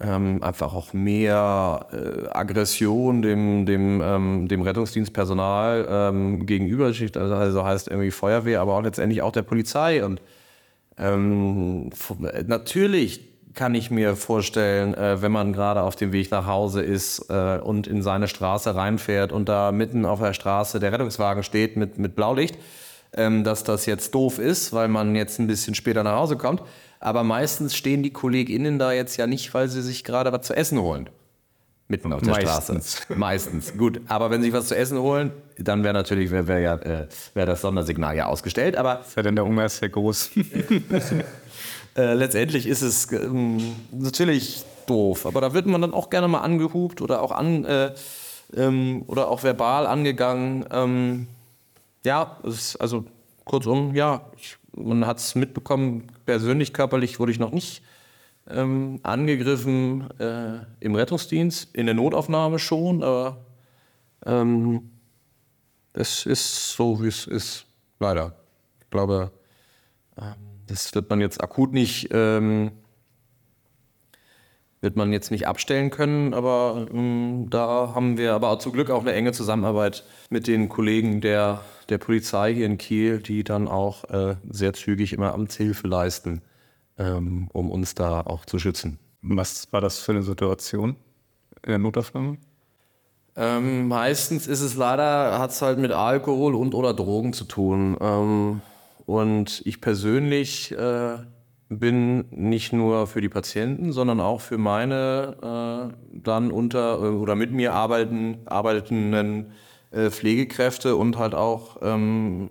[0.00, 7.16] ähm, einfach auch mehr äh, Aggression dem, dem, ähm, dem Rettungsdienstpersonal ähm, gegenüber steht.
[7.16, 10.04] Also, also heißt irgendwie Feuerwehr, aber auch letztendlich auch der Polizei.
[10.04, 10.20] Und
[10.98, 11.90] ähm,
[12.46, 17.30] natürlich kann ich mir vorstellen, äh, wenn man gerade auf dem Weg nach Hause ist
[17.30, 21.76] äh, und in seine Straße reinfährt und da mitten auf der Straße der Rettungswagen steht
[21.76, 22.58] mit, mit Blaulicht,
[23.12, 26.62] ähm, dass das jetzt doof ist, weil man jetzt ein bisschen später nach Hause kommt.
[27.04, 30.56] Aber meistens stehen die KollegInnen da jetzt ja nicht, weil sie sich gerade was zu
[30.56, 31.10] essen holen.
[31.86, 32.92] Mitten auf der Meistens.
[32.96, 33.14] Straße.
[33.18, 33.76] Meistens.
[33.76, 34.00] Gut.
[34.08, 37.44] Aber wenn sie was zu essen holen, dann wäre natürlich wär, wär ja, äh, wär
[37.44, 38.76] das Sondersignal ja ausgestellt.
[38.76, 39.00] Aber.
[39.00, 40.30] Ist ja denn der Hunger ist sehr groß.
[41.96, 46.40] Äh, letztendlich ist es ähm, natürlich doof, aber da wird man dann auch gerne mal
[46.40, 47.92] angehupt oder auch an äh,
[48.56, 50.64] ähm, oder auch verbal angegangen.
[50.72, 51.28] Ähm,
[52.04, 52.36] ja,
[52.80, 53.04] also
[53.44, 57.82] kurzum, ja, ich, man hat es mitbekommen, persönlich, körperlich wurde ich noch nicht
[58.48, 63.44] ähm, angegriffen äh, im Rettungsdienst, in der Notaufnahme schon, aber
[64.26, 64.90] ähm,
[65.92, 67.66] es ist so, wie es ist,
[68.00, 68.34] leider.
[68.80, 69.30] Ich glaube,
[70.18, 70.34] ähm,
[70.66, 72.72] das wird man jetzt akut nicht, ähm,
[74.84, 78.90] wird man jetzt nicht abstellen können, aber ähm, da haben wir aber auch zum Glück
[78.90, 83.66] auch eine enge Zusammenarbeit mit den Kollegen der, der Polizei hier in Kiel, die dann
[83.66, 86.42] auch äh, sehr zügig immer Amtshilfe leisten,
[86.98, 88.98] ähm, um uns da auch zu schützen.
[89.22, 90.96] Was war das für eine Situation
[91.62, 92.36] in der Notaufnahme?
[93.36, 97.96] Ähm, meistens ist es leider, hat es halt mit Alkohol und oder Drogen zu tun.
[98.00, 98.60] Ähm,
[99.06, 101.16] und ich persönlich äh,
[101.68, 107.34] bin nicht nur für die Patienten, sondern auch für meine äh, dann unter äh, oder
[107.34, 109.52] mit mir arbeiten, arbeitenden
[109.90, 112.50] äh, Pflegekräfte und halt auch ähm,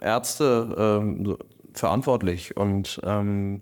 [0.00, 1.36] Ärzte ähm,
[1.72, 2.56] verantwortlich.
[2.56, 3.60] Und ähm,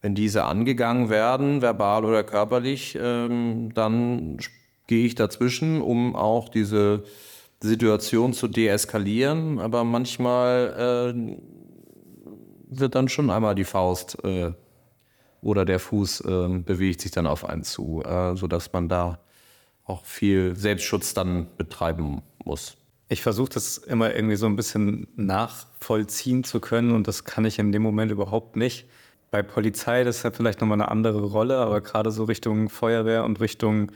[0.00, 4.38] wenn diese angegangen werden, verbal oder körperlich, ähm, dann
[4.86, 7.04] gehe ich dazwischen, um auch diese
[7.62, 9.58] Situation zu deeskalieren.
[9.58, 11.36] Aber manchmal äh,
[12.80, 14.52] wird dann schon einmal die Faust äh,
[15.42, 19.18] oder der Fuß äh, bewegt sich dann auf einen zu, äh, sodass man da
[19.84, 22.76] auch viel Selbstschutz dann betreiben muss.
[23.08, 27.58] Ich versuche das immer irgendwie so ein bisschen nachvollziehen zu können und das kann ich
[27.58, 28.88] in dem Moment überhaupt nicht.
[29.30, 33.24] Bei Polizei, das ist ja vielleicht nochmal eine andere Rolle, aber gerade so Richtung Feuerwehr
[33.24, 33.90] und Richtung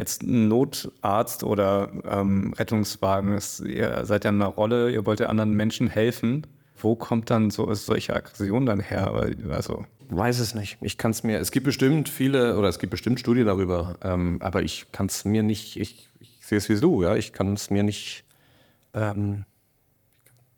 [0.00, 5.26] Jetzt Notarzt oder ähm, Rettungswagen, ist, ihr seid ja in einer Rolle, ihr wollt ja
[5.26, 6.46] anderen Menschen helfen.
[6.82, 9.12] Wo kommt dann so solche Aggression dann her?
[9.50, 10.78] Also weiß es nicht.
[10.80, 11.38] Ich kann es mir.
[11.38, 15.24] Es gibt bestimmt viele oder es gibt bestimmt Studien darüber, ähm, aber ich kann es
[15.24, 15.76] mir nicht.
[15.76, 17.02] Ich, ich sehe es wie du.
[17.02, 18.24] Ja, ich kann es mir nicht.
[18.94, 19.44] Ähm,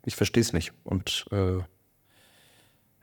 [0.05, 1.59] ich verstehe es nicht und äh,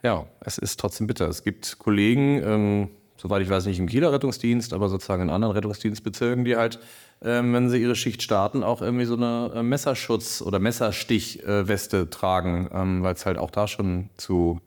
[0.03, 1.29] ja, es ist trotzdem bitter.
[1.29, 2.43] Es gibt Kollegen.
[2.43, 6.79] Ähm, soweit ich weiß, nicht im Kieler Rettungsdienst, aber sozusagen in anderen Rettungsdienstbezirken, die halt,
[7.23, 12.71] ähm, wenn sie ihre Schicht starten, auch irgendwie so eine äh, Messerschutz- oder Messerstichweste tragen,
[12.73, 14.61] ähm, weil es halt auch da schon zu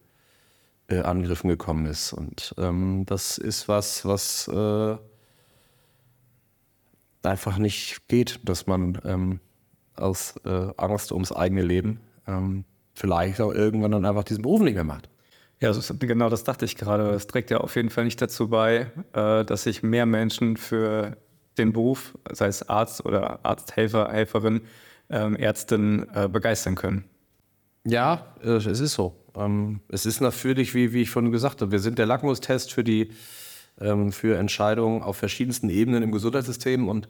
[0.88, 2.14] äh, Angriffen gekommen ist.
[2.14, 4.98] Und ähm, das ist was, was äh,
[7.24, 9.40] einfach nicht geht, dass man ähm,
[9.96, 14.76] aus äh, Angst ums eigene Leben ähm, vielleicht auch irgendwann dann einfach diesen Beruf nicht
[14.76, 15.10] mehr macht.
[15.64, 17.12] Ja, genau das dachte ich gerade.
[17.12, 21.16] Es trägt ja auf jeden Fall nicht dazu bei, äh, dass sich mehr Menschen für
[21.58, 24.64] den Beruf, sei es Arzt oder Arzthelfer, Helferin,
[25.10, 27.06] ähm, Ärztin, äh, begeistern können.
[27.86, 29.16] Ja, äh, es ist so.
[29.38, 32.84] Ähm, es ist natürlich, wie, wie ich vorhin gesagt habe, wir sind der Lackmustest für
[32.84, 33.12] die
[33.80, 37.08] ähm, für Entscheidungen auf verschiedensten Ebenen im Gesundheitssystem und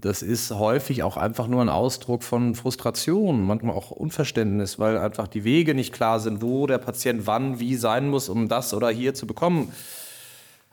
[0.00, 5.28] das ist häufig auch einfach nur ein Ausdruck von Frustration, manchmal auch Unverständnis, weil einfach
[5.28, 8.90] die Wege nicht klar sind, wo der Patient wann, wie sein muss, um das oder
[8.90, 9.72] hier zu bekommen.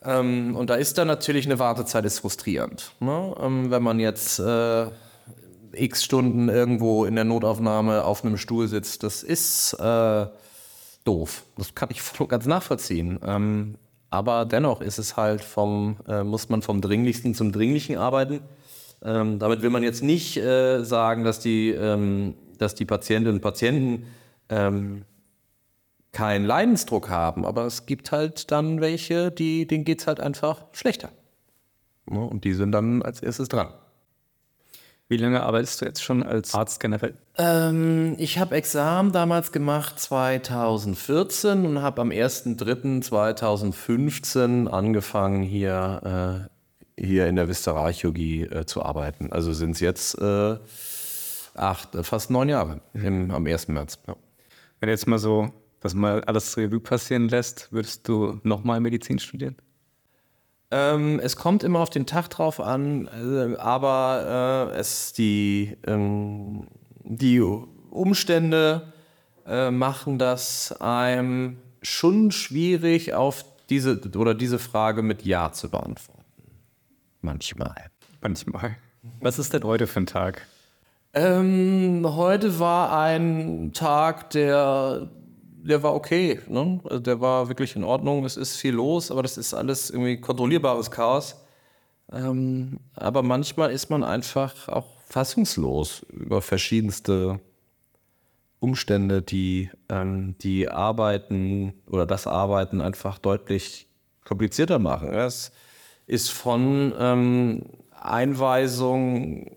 [0.03, 2.93] Ähm, und da ist dann natürlich eine Wartezeit ist frustrierend.
[2.99, 3.35] Ne?
[3.39, 4.87] Ähm, wenn man jetzt äh,
[5.73, 10.25] x Stunden irgendwo in der Notaufnahme auf einem Stuhl sitzt, das ist äh,
[11.03, 11.43] doof.
[11.57, 13.19] Das kann ich ganz nachvollziehen.
[14.09, 18.41] Aber dennoch ist es halt vom, äh, muss man vom Dringlichsten zum Dringlichen arbeiten.
[19.03, 23.41] Ähm, damit will man jetzt nicht äh, sagen, dass die, ähm, dass die Patientinnen und
[23.41, 24.07] Patienten
[24.49, 25.03] ähm,
[26.13, 30.65] keinen Leidensdruck haben, aber es gibt halt dann welche, die, denen geht es halt einfach
[30.71, 31.09] schlechter.
[32.09, 33.67] Ja, und die sind dann als erstes dran.
[35.09, 37.13] Wie lange arbeitest du jetzt schon als Arzt generell?
[37.37, 46.49] Ähm, ich habe Examen damals gemacht 2014 und habe am 1.3.2015 angefangen hier,
[46.97, 49.31] äh, hier in der Visteralchirurgie äh, zu arbeiten.
[49.31, 50.57] Also sind es jetzt äh,
[51.55, 53.69] acht, äh, fast neun Jahre im, am 1.
[53.69, 53.99] März.
[54.07, 54.17] Ja.
[54.81, 59.55] Wenn jetzt mal so das mal alles Revue passieren lässt, würdest du nochmal Medizin studieren?
[60.69, 66.67] Ähm, es kommt immer auf den Tag drauf an, äh, aber äh, es die, ähm,
[67.03, 68.91] die Umstände
[69.45, 76.23] äh, machen das einem schon schwierig, auf diese oder diese Frage mit Ja zu beantworten.
[77.21, 77.75] Manchmal.
[78.21, 78.75] Manchmal.
[79.21, 80.45] Was ist denn heute für ein Tag?
[81.13, 85.09] Ähm, heute war ein Tag, der
[85.67, 86.39] der war okay.
[86.47, 86.79] Ne?
[86.85, 88.25] Also der war wirklich in Ordnung.
[88.25, 91.35] Es ist viel los, aber das ist alles irgendwie kontrollierbares Chaos.
[92.11, 97.39] Ähm, aber manchmal ist man einfach auch fassungslos über verschiedenste
[98.59, 103.87] Umstände, die ähm, die Arbeiten oder das Arbeiten einfach deutlich
[104.23, 105.13] komplizierter machen.
[105.13, 105.51] Es
[106.07, 109.51] ist von ähm, Einweisung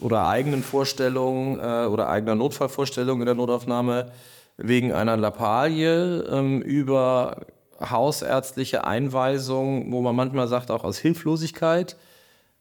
[0.00, 4.12] oder eigenen Vorstellungen äh, oder eigener Notfallvorstellungen in der Notaufnahme
[4.56, 7.46] wegen einer Lappalie ähm, über
[7.80, 11.96] hausärztliche Einweisung, wo man manchmal sagt, auch aus Hilflosigkeit,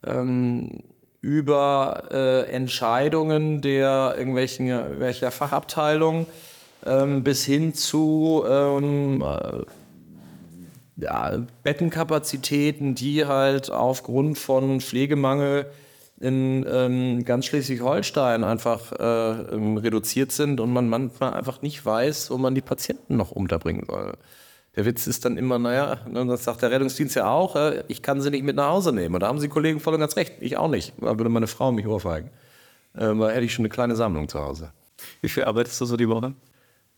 [0.05, 0.83] ähm,
[1.21, 6.27] über äh, Entscheidungen der irgendwelchen welcher Fachabteilung
[6.85, 9.63] ähm, bis hin zu ähm, äh,
[10.97, 15.65] ja, Bettenkapazitäten, die halt aufgrund von Pflegemangel
[16.25, 22.31] in ähm, ganz Schleswig-Holstein einfach äh, ähm, reduziert sind und man manchmal einfach nicht weiß,
[22.31, 24.13] wo man die Patienten noch unterbringen soll.
[24.75, 28.01] Der Witz ist dann immer, naja, ne, das sagt der Rettungsdienst ja auch, äh, ich
[28.01, 29.13] kann sie nicht mit nach Hause nehmen.
[29.13, 30.33] Und da haben sie Kollegen voll und ganz recht.
[30.39, 30.93] Ich auch nicht.
[30.99, 32.31] Da würde meine Frau mich ohrfeigen.
[32.95, 34.71] Äh, da hätte ich schon eine kleine Sammlung zu Hause.
[35.21, 36.33] Wie viel arbeitest du so die Woche?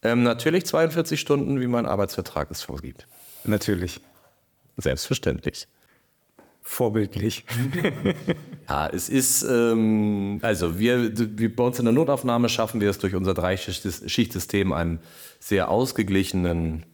[0.04, 3.08] Ähm, natürlich 42 Stunden, wie mein Arbeitsvertrag es vorgibt.
[3.44, 4.00] Natürlich.
[4.78, 5.68] Selbstverständlich.
[6.70, 7.46] Vorbildlich.
[8.70, 13.00] ja, es ist, ähm, also wir, wir, bei uns in der Notaufnahme schaffen wir es
[13.00, 15.00] durch unser Dreischichtsystem einen
[15.40, 16.86] sehr ausgeglichenen,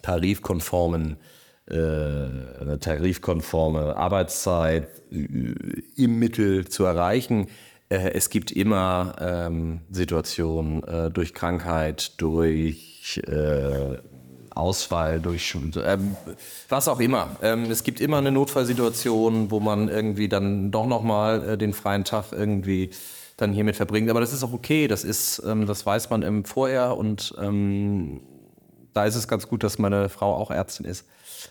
[0.00, 1.18] tarifkonformen,
[1.66, 5.54] äh, eine tarifkonforme Arbeitszeit äh,
[5.96, 7.48] im Mittel zu erreichen.
[7.90, 13.22] Äh, es gibt immer ähm, Situationen äh, durch Krankheit, durch
[14.54, 16.16] Ausfall durch ähm,
[16.68, 17.36] was auch immer.
[17.42, 22.04] Ähm, es gibt immer eine Notfallsituation, wo man irgendwie dann doch nochmal äh, den freien
[22.04, 22.90] Tag irgendwie
[23.36, 24.10] dann hiermit verbringt.
[24.10, 28.20] Aber das ist auch okay, das ist, ähm, das weiß man im Vorher und ähm,
[28.92, 31.06] da ist es ganz gut, dass meine Frau auch Ärztin ist.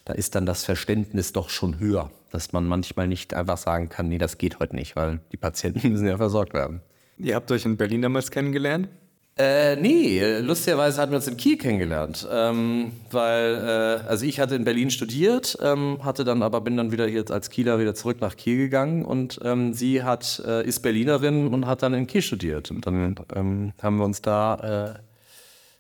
[0.06, 4.08] Da ist dann das Verständnis doch schon höher, dass man manchmal nicht einfach sagen kann,
[4.08, 6.82] nee, das geht heute nicht, weil die Patienten müssen ja versorgt werden.
[7.18, 8.90] Ihr habt euch in Berlin damals kennengelernt?
[9.36, 13.56] Äh, nee, lustigerweise hatten wir uns in Kiel kennengelernt, ähm, weil
[14.04, 17.32] äh, also ich hatte in Berlin studiert, ähm, hatte dann aber bin dann wieder jetzt
[17.32, 21.66] als Kieler wieder zurück nach Kiel gegangen und ähm, sie hat äh, ist Berlinerin und
[21.66, 25.02] hat dann in Kiel studiert und dann ähm, haben wir uns da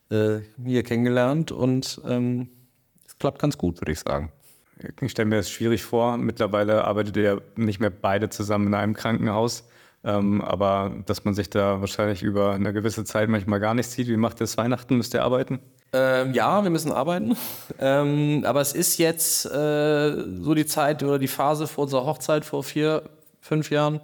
[0.09, 2.49] äh, äh, hier kennengelernt und ähm,
[3.05, 4.31] es klappt ganz gut, würde ich sagen.
[4.99, 6.17] Ich stelle mir das schwierig vor.
[6.17, 9.63] Mittlerweile arbeitet ihr nicht mehr beide zusammen in einem Krankenhaus.
[10.05, 14.07] Ähm, aber dass man sich da wahrscheinlich über eine gewisse Zeit manchmal gar nicht sieht.
[14.07, 14.97] Wie macht ihr es Weihnachten?
[14.97, 15.59] Müsst ihr arbeiten?
[15.93, 17.37] Ähm, ja, wir müssen arbeiten.
[17.79, 22.45] Ähm, aber es ist jetzt äh, so die Zeit oder die Phase vor unserer Hochzeit
[22.45, 23.01] vor vier,
[23.41, 23.99] fünf Jahren.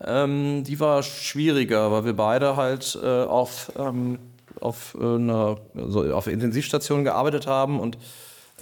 [0.00, 4.18] Ähm, die war schwieriger, weil wir beide halt äh, auf, ähm,
[4.60, 7.98] auf, äh, einer, also auf Intensivstation gearbeitet haben und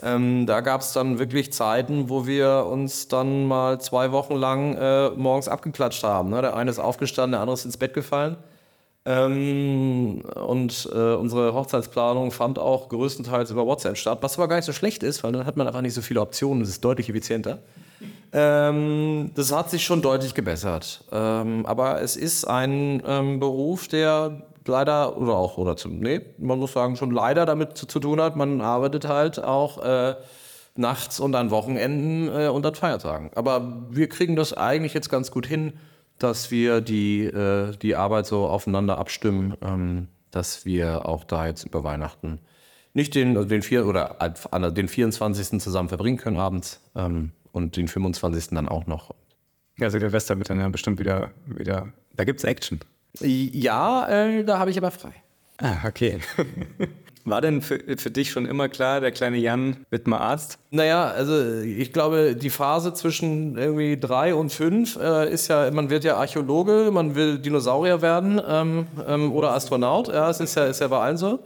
[0.02, 4.76] ähm, da gab es dann wirklich Zeiten, wo wir uns dann mal zwei Wochen lang
[4.76, 6.30] äh, morgens abgeklatscht haben.
[6.30, 6.42] Ne?
[6.42, 8.36] Der eine ist aufgestanden, der andere ist ins Bett gefallen.
[9.06, 14.64] Ähm, und äh, unsere Hochzeitsplanung fand auch größtenteils über WhatsApp statt, was aber gar nicht
[14.64, 17.08] so schlecht ist, weil dann hat man einfach nicht so viele Optionen, es ist deutlich
[17.08, 17.58] effizienter.
[18.32, 21.04] Ähm, das hat sich schon deutlich gebessert.
[21.12, 26.58] Ähm, aber es ist ein ähm, Beruf, der leider, oder auch, oder zum, nee, man
[26.58, 28.36] muss sagen, schon leider damit zu, zu tun hat.
[28.36, 30.14] Man arbeitet halt auch äh,
[30.74, 33.30] nachts und an Wochenenden äh, und an Feiertagen.
[33.34, 35.74] Aber wir kriegen das eigentlich jetzt ganz gut hin,
[36.18, 41.64] dass wir die, äh, die Arbeit so aufeinander abstimmen, ähm, dass wir auch da jetzt
[41.64, 42.40] über Weihnachten
[42.96, 44.16] nicht den, also den, vier, oder
[44.70, 45.60] den 24.
[45.60, 48.48] zusammen verbringen können abends ähm, und den 25.
[48.48, 49.14] dann auch noch.
[49.78, 52.80] Ja, Silvester wird dann ja bestimmt wieder, wieder da gibt es Action.
[53.20, 55.12] Ja, äh, da habe ich aber frei.
[55.58, 56.18] Ah, okay.
[57.26, 60.60] War denn für, für dich schon immer klar, der kleine Jan wird mal Arzt?
[60.70, 65.90] Naja, also ich glaube, die Phase zwischen irgendwie drei und fünf äh, ist ja, man
[65.90, 70.06] wird ja Archäologe, man will Dinosaurier werden ähm, ähm, oder Astronaut.
[70.06, 71.40] Ja, es ist ja, ist ja bei allen so.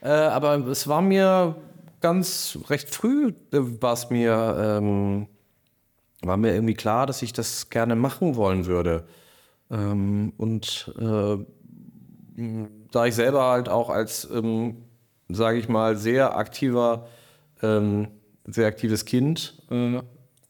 [0.00, 1.54] Äh, aber es war mir
[2.00, 5.26] ganz recht früh, äh, war es mir, ähm,
[6.22, 9.04] war mir irgendwie klar, dass ich das gerne machen wollen würde.
[9.70, 11.38] Ähm, und äh,
[12.92, 14.84] da ich selber halt auch als, ähm,
[15.28, 17.06] sage ich mal, sehr aktiver,
[17.62, 18.08] ähm,
[18.46, 20.00] sehr aktives Kind äh,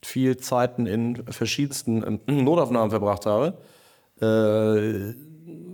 [0.02, 3.58] viel Zeiten in verschiedensten ähm, Notaufnahmen verbracht habe,
[4.20, 5.14] äh,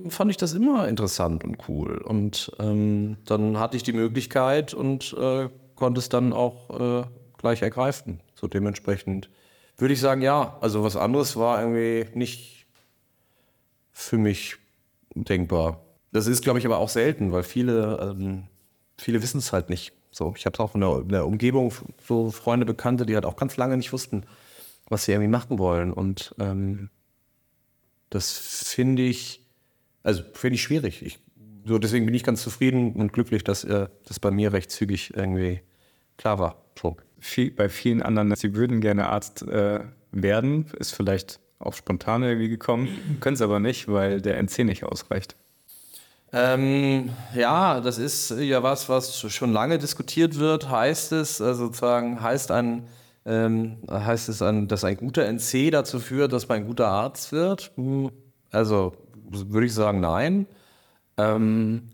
[0.08, 1.98] fand ich das immer interessant und cool.
[1.98, 7.04] Und ähm, dann hatte ich die Möglichkeit und äh, konnte es dann auch äh,
[7.38, 8.20] gleich ergreifen.
[8.34, 9.30] So dementsprechend
[9.76, 10.56] würde ich sagen, ja.
[10.60, 12.61] Also was anderes war irgendwie nicht
[13.92, 14.56] für mich
[15.14, 15.84] denkbar.
[16.12, 18.44] Das ist, glaube ich, aber auch selten, weil viele, ähm,
[18.98, 19.92] viele wissen es halt nicht.
[20.10, 21.72] So, ich habe es auch in der, in der, Umgebung
[22.06, 24.24] so Freunde, Bekannte, die halt auch ganz lange nicht wussten,
[24.88, 25.92] was sie irgendwie machen wollen.
[25.92, 26.90] Und ähm,
[28.10, 28.36] das
[28.68, 29.46] finde ich,
[30.02, 31.02] also finde ich schwierig.
[31.02, 31.18] Ich,
[31.64, 35.16] so deswegen bin ich ganz zufrieden und glücklich, dass äh, das bei mir recht zügig
[35.16, 35.62] irgendwie
[36.18, 36.62] klar war.
[36.80, 36.96] So.
[37.56, 39.80] Bei vielen anderen, sie würden gerne Arzt äh,
[40.10, 44.84] werden, ist vielleicht auf spontan irgendwie gekommen, können es aber nicht, weil der NC nicht
[44.84, 45.36] ausreicht.
[46.34, 50.70] Ähm, ja, das ist ja was, was schon lange diskutiert wird.
[50.70, 52.86] Heißt es äh, sozusagen, heißt ein,
[53.26, 57.32] ähm, heißt es, ein, dass ein guter NC dazu führt, dass man ein guter Arzt
[57.32, 57.70] wird?
[57.76, 58.10] Hm,
[58.50, 58.94] also
[59.30, 60.46] würde ich sagen, nein.
[61.18, 61.90] Ähm,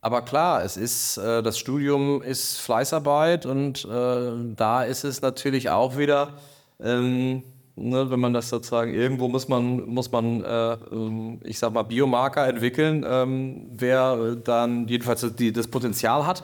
[0.00, 5.70] aber klar, es ist, äh, das Studium ist Fleißarbeit und äh, da ist es natürlich
[5.70, 6.34] auch wieder,
[6.80, 7.42] ähm,
[7.80, 11.84] Ne, wenn man das sozusagen irgendwo muss man muss man äh, ähm, ich sag mal
[11.84, 16.42] Biomarker entwickeln, ähm, wer dann jedenfalls die, das Potenzial hat,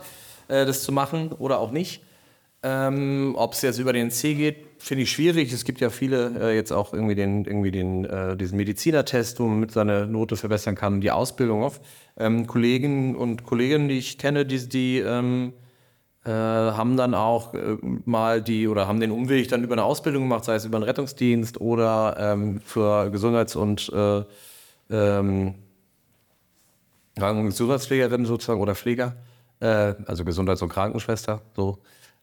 [0.49, 2.03] äh, das zu machen oder auch nicht.
[2.63, 5.53] Ähm, Ob es jetzt über den C geht, finde ich schwierig.
[5.53, 9.47] Es gibt ja viele äh, jetzt auch irgendwie den irgendwie den äh, diesen Medizinertest, wo
[9.47, 11.81] man mit seiner Note verbessern kann, die Ausbildung auf
[12.17, 15.53] ähm, Kollegen und Kolleginnen, die ich kenne, die die ähm,
[16.25, 20.23] äh, haben dann auch äh, mal die oder haben den Umweg dann über eine Ausbildung
[20.23, 24.23] gemacht, sei es über einen Rettungsdienst oder ähm, für Gesundheits- und äh,
[24.91, 25.55] ähm,
[27.17, 29.17] Gesundheitspflegerin sozusagen oder Pfleger,
[29.61, 31.79] äh, also Gesundheits- und Krankenschwester, so.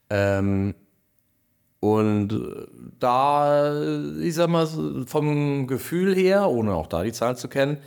[0.10, 0.76] Ähm,
[1.80, 2.68] und
[3.00, 3.74] da,
[4.20, 4.68] ich sag mal,
[5.08, 7.78] vom Gefühl her, ohne auch da die Zahlen zu kennen,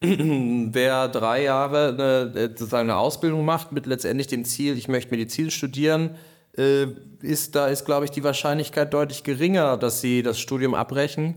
[0.00, 5.10] wer drei Jahre eine, äh, sozusagen eine Ausbildung macht mit letztendlich dem Ziel, ich möchte
[5.10, 6.16] Medizin studieren,
[6.56, 6.86] äh,
[7.22, 11.36] ist, da ist, glaube ich, die Wahrscheinlichkeit deutlich geringer, dass sie das Studium abbrechen,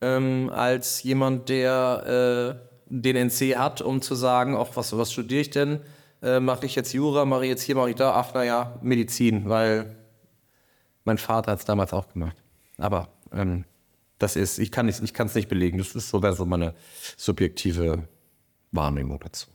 [0.00, 5.40] ähm, als jemand, der äh, den NC hat, um zu sagen, auch was, was studiere
[5.42, 5.80] ich denn?
[6.22, 9.48] äh, mache ich jetzt Jura, mache ich jetzt hier, mache ich da, ach naja, Medizin,
[9.48, 9.96] weil
[11.04, 12.36] mein Vater hat es damals auch gemacht.
[12.78, 13.64] Aber ähm,
[14.20, 15.78] das ist, ich kann es nicht belegen.
[15.78, 16.74] Das ist so, so meine
[17.16, 18.06] subjektive
[18.70, 19.48] Wahrnehmung dazu.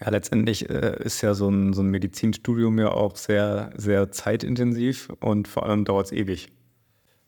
[0.00, 5.10] Ja, letztendlich äh, ist ja so ein, so ein Medizinstudium ja auch sehr, sehr zeitintensiv
[5.20, 6.48] und vor allem dauert es ewig.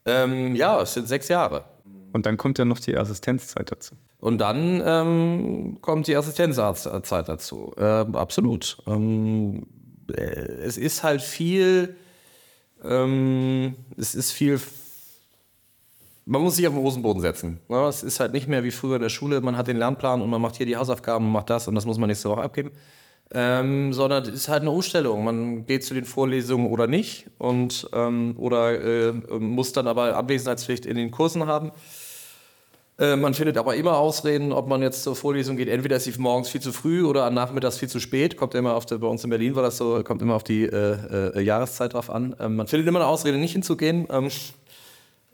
[0.05, 1.65] Ähm, ja, es sind sechs Jahre.
[2.13, 3.95] Und dann kommt ja noch die Assistenzzeit dazu.
[4.19, 7.73] Und dann ähm, kommt die Assistenzzeit dazu.
[7.77, 8.79] Äh, absolut.
[8.87, 9.67] Ähm,
[10.11, 11.97] äh, es ist halt viel,
[12.83, 14.59] ähm, es ist viel
[16.29, 17.59] man muss sich auf den Hosenboden setzen.
[17.89, 20.29] Es ist halt nicht mehr wie früher in der Schule, man hat den Lernplan und
[20.29, 22.71] man macht hier die Hausaufgaben und macht das und das muss man nächste Woche abgeben.
[23.31, 25.25] Ähm, sondern es ist halt eine Umstellung.
[25.25, 30.87] Man geht zu den Vorlesungen oder nicht und ähm, oder äh, muss dann aber Abwesenheitspflicht
[30.87, 31.73] in den Kursen haben.
[32.99, 35.69] Äh, man findet aber immer Ausreden, ob man jetzt zur Vorlesung geht.
[35.69, 38.37] Entweder ist sie morgens viel zu früh oder am Nachmittag viel zu spät.
[38.37, 40.65] Kommt immer auf der, bei uns in Berlin war das so, kommt immer auf die
[40.65, 42.35] äh, äh Jahreszeit drauf an.
[42.41, 44.07] Ähm, man findet immer eine Ausrede, nicht hinzugehen.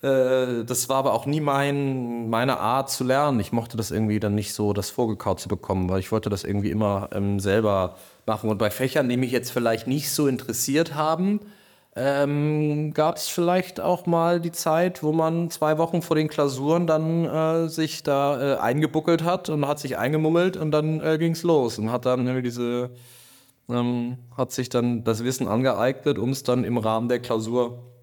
[0.05, 3.41] Äh, das war aber auch nie mein, meine Art zu lernen.
[3.41, 6.45] Ich mochte das irgendwie dann nicht so, das vorgekaut zu bekommen, weil ich wollte das
[6.45, 7.97] irgendwie immer ähm, selber
[8.27, 8.51] machen.
[8.51, 11.41] Und bei Fächern, die mich jetzt vielleicht nicht so interessiert haben,
[11.97, 16.87] ähm, gab es vielleicht auch mal die Zeit, wo man zwei Wochen vor den Klausuren
[16.87, 21.33] dann äh, sich da äh, eingebuckelt hat und hat sich eingemummelt und dann äh, ging
[21.33, 22.91] es los und hat dann irgendwie diese,
[23.71, 27.94] ähm, hat sich dann das Wissen angeeignet, um es dann im Rahmen der Klausur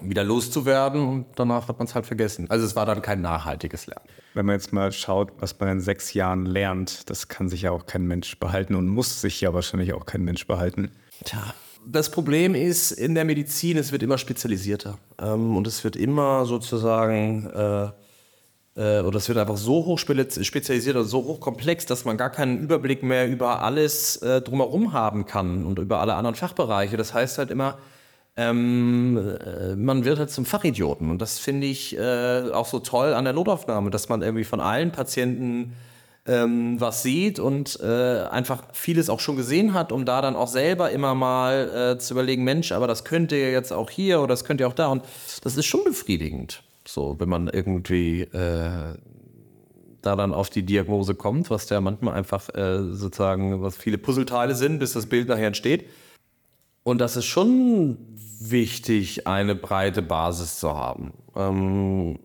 [0.00, 2.46] wieder loszuwerden und danach hat man es halt vergessen.
[2.48, 4.06] Also es war dann kein nachhaltiges Lernen.
[4.34, 7.70] Wenn man jetzt mal schaut, was man in sechs Jahren lernt, das kann sich ja
[7.70, 10.90] auch kein Mensch behalten und muss sich ja wahrscheinlich auch kein Mensch behalten.
[11.24, 11.54] Tja,
[11.86, 16.46] das Problem ist in der Medizin, es wird immer spezialisierter ähm, und es wird immer
[16.46, 17.90] sozusagen äh,
[18.76, 22.58] äh, oder es wird einfach so hoch spezialisiert oder so hochkomplex, dass man gar keinen
[22.58, 26.96] Überblick mehr über alles äh, drumherum haben kann und über alle anderen Fachbereiche.
[26.96, 27.78] Das heißt halt immer,
[28.36, 31.10] ähm, äh, man wird halt zum Fachidioten.
[31.10, 34.60] Und das finde ich äh, auch so toll an der Notaufnahme, dass man irgendwie von
[34.60, 35.74] allen Patienten
[36.26, 40.46] ähm, was sieht und äh, einfach vieles auch schon gesehen hat, um da dann auch
[40.46, 44.28] selber immer mal äh, zu überlegen, Mensch, aber das könnte ja jetzt auch hier oder
[44.28, 44.86] das könnte ja auch da.
[44.86, 45.04] Und
[45.42, 48.94] das ist schon befriedigend, so wenn man irgendwie äh,
[50.00, 54.54] da dann auf die Diagnose kommt, was da manchmal einfach äh, sozusagen, was viele Puzzleteile
[54.54, 55.86] sind, bis das Bild nachher entsteht.
[56.84, 57.98] Und das ist schon
[58.40, 61.12] wichtig, eine breite Basis zu haben.
[61.36, 62.18] Ähm,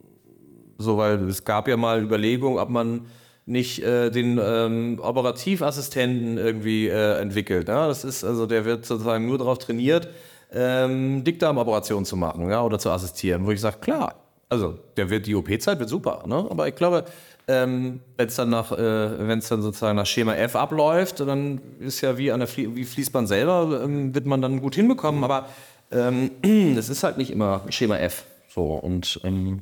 [0.78, 3.08] so, weil es gab ja mal Überlegungen, ob man
[3.45, 7.70] nicht äh, den ähm, Operativassistenten irgendwie äh, entwickelt.
[7.70, 7.88] Ja?
[7.88, 10.10] Das ist also, der wird sozusagen nur darauf trainiert,
[10.51, 13.45] ähm, Dickdarmoperationen zu machen ja, oder zu assistieren.
[13.45, 14.16] Wo ich sage, klar,
[14.49, 16.45] also der wird die OP-Zeit wird super, ne?
[16.49, 17.05] aber ich glaube,
[17.48, 21.62] ähm, wenn es dann nach, äh, wenn es dann sozusagen nach Schema F abläuft, dann
[21.80, 25.24] ist ja wie an der Flie wie Fließband selber, ähm, wird man dann gut hinbekommen.
[25.24, 25.48] Aber
[25.91, 26.32] ähm,
[26.76, 28.26] das ist halt nicht immer Schema F.
[28.50, 29.62] So und ähm,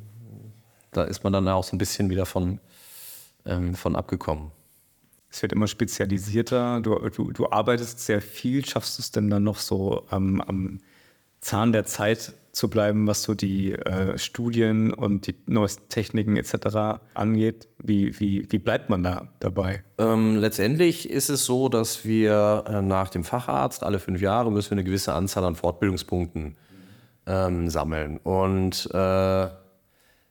[0.92, 2.60] da ist man dann auch so ein bisschen wieder von,
[3.46, 4.52] ähm, von abgekommen.
[5.30, 6.80] Es wird immer spezialisierter.
[6.82, 8.66] Du, du, du arbeitest sehr viel.
[8.66, 10.80] Schaffst du es denn dann noch so am, am
[11.42, 17.02] Zahn der Zeit zu bleiben, was so die äh, Studien und die neuesten Techniken etc.
[17.14, 17.68] angeht?
[17.84, 19.84] Wie, wie, wie bleibt man da dabei?
[19.98, 24.72] Ähm, letztendlich ist es so, dass wir äh, nach dem Facharzt alle fünf Jahre müssen
[24.72, 26.56] wir eine gewisse Anzahl an Fortbildungspunkten
[27.28, 28.18] ähm, sammeln.
[28.24, 29.48] Und äh,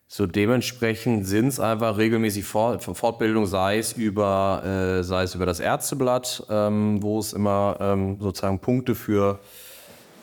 [0.07, 5.45] so dementsprechend sind es einfach regelmäßig Fort Fortbildung, sei es über, äh, sei es über
[5.45, 9.41] das Ärzteblatt, ähm, wo es immer ähm, sozusagen Punkte für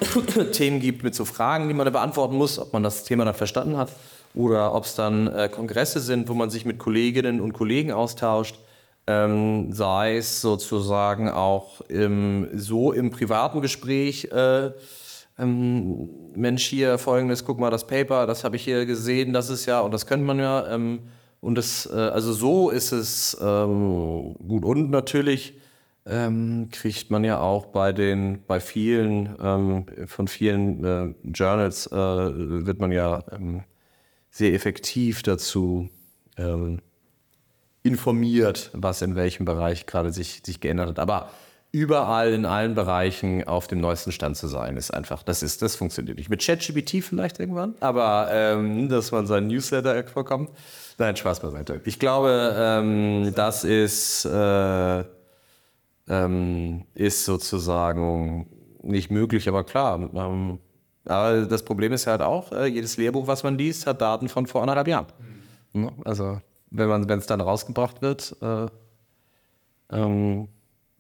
[0.51, 3.33] Themen gibt mit so Fragen, die man da beantworten muss, ob man das Thema dann
[3.33, 3.89] verstanden hat
[4.33, 8.59] oder ob es dann äh, Kongresse sind, wo man sich mit Kolleginnen und Kollegen austauscht,
[9.07, 14.71] ähm, sei es sozusagen auch im, so im privaten Gespräch, äh,
[15.37, 19.65] ähm, Mensch, hier folgendes, guck mal das Paper, das habe ich hier gesehen, das ist
[19.65, 20.99] ja, und das könnte man ja, ähm,
[21.41, 24.63] und das, äh, also so ist es ähm, gut.
[24.63, 25.55] Und natürlich
[26.05, 31.95] ähm, kriegt man ja auch bei den, bei vielen, ähm, von vielen äh, Journals äh,
[31.95, 33.63] wird man ja ähm,
[34.31, 35.89] sehr effektiv dazu
[36.37, 36.79] ähm,
[37.83, 40.99] informiert, was in welchem Bereich gerade sich, sich geändert hat.
[40.99, 41.29] Aber
[41.71, 45.75] überall in allen Bereichen auf dem neuesten Stand zu sein, ist einfach, das ist, das
[45.75, 46.29] funktioniert nicht.
[46.29, 50.49] Mit ChatGPT vielleicht irgendwann, aber ähm, dass man seinen Newsletter bekommt.
[50.97, 51.81] Nein, Spaß beiseite.
[51.85, 55.03] Ich glaube, ähm, das ist äh,
[56.07, 58.47] ähm, ist sozusagen
[58.83, 59.99] nicht möglich, aber klar.
[60.13, 60.59] Ähm,
[61.05, 64.45] aber das Problem ist halt auch, äh, jedes Lehrbuch, was man liest, hat Daten von
[64.45, 65.07] vor anderthalb Jahren.
[65.73, 65.91] Mhm.
[66.05, 66.39] Also
[66.71, 68.67] wenn es dann rausgebracht wird, äh,
[69.91, 70.47] ähm,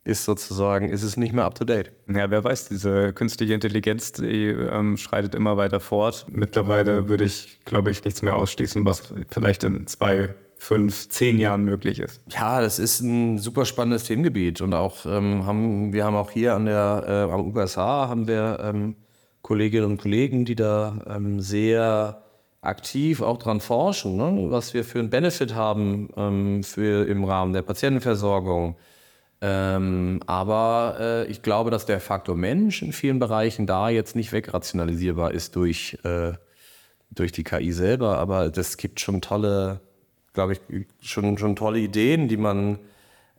[0.03, 1.91] ist sozusagen, ist es nicht mehr up to date.
[2.07, 6.25] Ja, wer weiß, diese künstliche Intelligenz, die ähm, schreitet immer weiter fort.
[6.29, 11.63] Mittlerweile würde ich, glaube ich, nichts mehr ausschließen, was vielleicht in zwei, fünf, zehn Jahren
[11.65, 12.21] möglich ist.
[12.29, 16.53] Ja, das ist ein super spannendes Themengebiet und auch ähm, haben wir haben auch hier
[16.53, 18.95] an der äh, am UGSH haben wir ähm,
[19.41, 22.21] Kolleginnen und Kollegen, die da ähm, sehr
[22.61, 24.51] aktiv auch dran forschen, ne?
[24.51, 28.75] was wir für einen Benefit haben ähm, für im Rahmen der Patientenversorgung
[29.43, 34.31] ähm, aber äh, ich glaube, dass der Faktor Mensch in vielen Bereichen da jetzt nicht
[34.31, 36.33] wegrationalisierbar ist durch, äh,
[37.09, 38.19] durch die KI selber.
[38.19, 39.81] Aber das gibt schon tolle,
[40.33, 40.61] glaube ich,
[41.01, 42.79] schon, schon tolle Ideen, die man,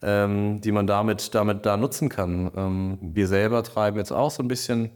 [0.03, 2.51] ähm, die man damit, damit da nutzen kann.
[2.57, 4.90] Ähm, wir selber treiben jetzt auch so ein bisschen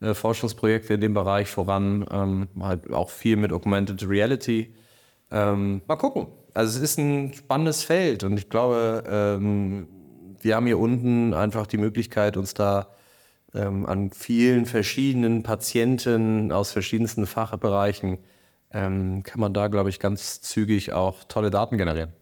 [0.00, 4.74] äh, Forschungsprojekte in dem Bereich voran, ähm, halt auch viel mit Augmented Reality.
[5.30, 6.28] Ähm, mal gucken.
[6.54, 9.86] Also es ist ein spannendes Feld und ich glaube, ähm,
[10.40, 12.88] wir haben hier unten einfach die Möglichkeit, uns da
[13.54, 18.18] ähm, an vielen verschiedenen Patienten aus verschiedensten Fachbereichen,
[18.72, 22.12] ähm, kann man da, glaube ich, ganz zügig auch tolle Daten generieren.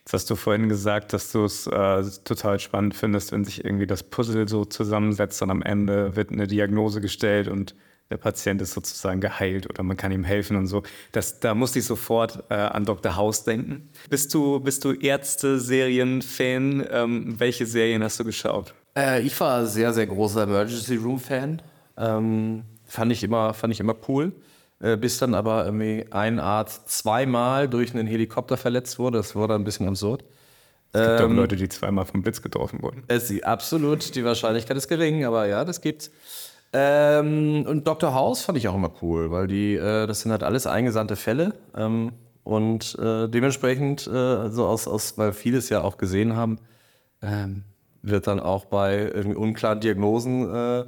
[0.00, 3.86] Jetzt hast du vorhin gesagt, dass du es äh, total spannend findest, wenn sich irgendwie
[3.86, 7.74] das Puzzle so zusammensetzt und am Ende wird eine Diagnose gestellt und
[8.10, 10.82] der Patient ist sozusagen geheilt oder man kann ihm helfen und so.
[11.12, 13.16] Das, da musste ich sofort äh, an Dr.
[13.16, 13.90] House denken.
[14.08, 16.86] Bist du, bist du Ärzte-Serien-Fan?
[16.90, 18.72] Ähm, welche Serien hast du geschaut?
[18.96, 21.60] Äh, ich war sehr, sehr großer Emergency Room-Fan.
[21.98, 24.32] Ähm, fand, ich immer, fand ich immer cool.
[24.80, 29.18] Äh, bis dann aber irgendwie ein Arzt zweimal durch einen Helikopter verletzt wurde.
[29.18, 30.24] Das wurde ein bisschen absurd.
[30.92, 33.02] Es gibt ähm, auch Leute, die zweimal vom Blitz getroffen wurden.
[33.08, 36.10] Es, absolut, die Wahrscheinlichkeit ist gering, aber ja, das gibt's.
[36.72, 38.14] Ähm, und Dr.
[38.14, 41.54] House fand ich auch immer cool, weil die, äh, das sind halt alles eingesandte Fälle.
[41.76, 42.12] Ähm,
[42.44, 46.58] und äh, dementsprechend, äh, also aus, aus, weil viele es ja auch gesehen haben,
[47.20, 47.64] ähm,
[48.02, 50.84] wird dann auch bei irgendwie unklaren Diagnosen äh,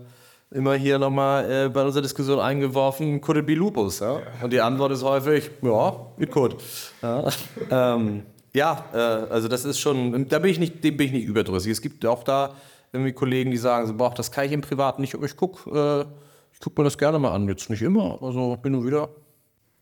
[0.50, 4.00] immer hier nochmal äh, bei unserer Diskussion eingeworfen, could it be lupus?
[4.00, 4.18] Ja?
[4.18, 4.22] ja.
[4.42, 6.56] Und die Antwort ist häufig, ja, it could.
[7.02, 7.28] Ja,
[7.70, 11.26] ähm, ja äh, also das ist schon, da bin ich nicht, dem bin ich nicht
[11.26, 11.72] überdrüssig.
[11.72, 12.54] Es gibt auch da
[12.92, 16.06] irgendwie Kollegen, die sagen, so, boah, das kann ich im Privaten nicht, aber ich gucke
[16.08, 16.30] äh,
[16.60, 17.48] guck mir das gerne mal an.
[17.48, 19.08] Jetzt nicht immer, also bin nur wieder.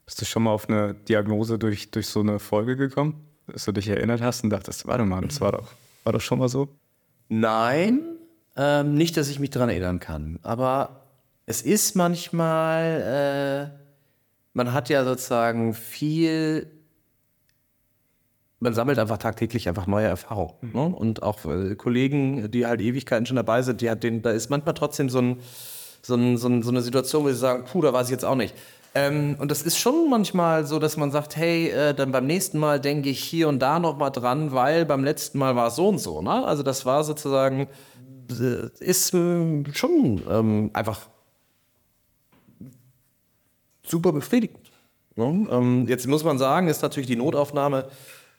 [0.07, 3.27] Bist du schon mal auf eine Diagnose durch, durch so eine Folge gekommen?
[3.47, 5.69] Dass du dich erinnert hast und dachtest, warte mal, das war doch,
[6.05, 6.69] war doch schon mal so?
[7.29, 8.18] Nein,
[8.59, 10.39] ähm, nicht, dass ich mich daran erinnern kann.
[10.43, 11.07] Aber
[11.47, 13.79] es ist manchmal, äh,
[14.53, 16.71] man hat ja sozusagen viel
[18.61, 20.55] man sammelt einfach tagtäglich einfach neue Erfahrungen.
[20.61, 20.71] Mhm.
[20.73, 20.87] Ne?
[20.87, 24.51] Und auch äh, Kollegen, die halt Ewigkeiten schon dabei sind, die hat den, da ist
[24.51, 25.41] manchmal trotzdem so, ein,
[26.03, 28.25] so, ein, so, ein, so eine Situation, wo sie sagen, puh, da weiß ich jetzt
[28.25, 28.55] auch nicht.
[28.95, 32.59] Ähm, und das ist schon manchmal so, dass man sagt, hey, äh, dann beim nächsten
[32.59, 35.77] Mal denke ich hier und da noch mal dran, weil beim letzten Mal war es
[35.77, 36.23] so und so.
[36.23, 36.45] Ne?
[36.45, 37.69] Also das war sozusagen,
[38.29, 41.01] ist äh, schon ähm, einfach
[43.83, 44.71] super befriedigend.
[45.17, 45.47] Ne?
[45.51, 47.89] Ähm, jetzt muss man sagen, ist natürlich die Notaufnahme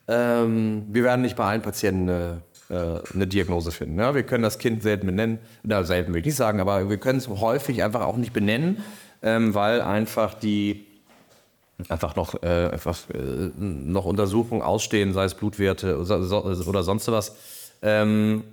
[0.10, 4.00] ähm, wir werden nicht bei allen Patienten eine, äh, eine Diagnose finden.
[4.00, 4.16] Ja?
[4.16, 7.20] Wir können das Kind selten benennen, oder selten will ich nicht sagen, aber wir können
[7.20, 8.84] es häufig einfach auch nicht benennen,
[9.22, 10.88] ähm, weil einfach die
[11.90, 17.36] einfach noch, äh, einfach, äh, noch Untersuchungen ausstehen, sei es Blutwerte oder, oder sonst was.
[17.84, 18.44] Ähm,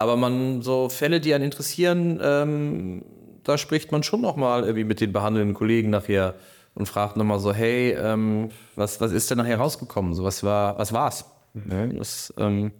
[0.00, 3.04] aber man so Fälle, die einen interessieren, ähm,
[3.44, 6.36] da spricht man schon noch mal irgendwie mit den behandelnden Kollegen nachher
[6.74, 10.14] und fragt nochmal so, hey, ähm, was, was ist denn nachher rausgekommen?
[10.14, 11.26] So, was war, was war's?
[11.52, 11.98] Mhm.
[11.98, 12.72] Das ähm,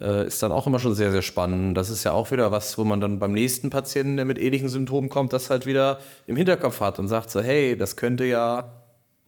[0.00, 1.76] äh, ist dann auch immer schon sehr, sehr spannend.
[1.76, 4.70] Das ist ja auch wieder was, wo man dann beim nächsten Patienten, der mit ähnlichen
[4.70, 8.72] Symptomen kommt, das halt wieder im Hinterkopf hat und sagt so, hey, das könnte ja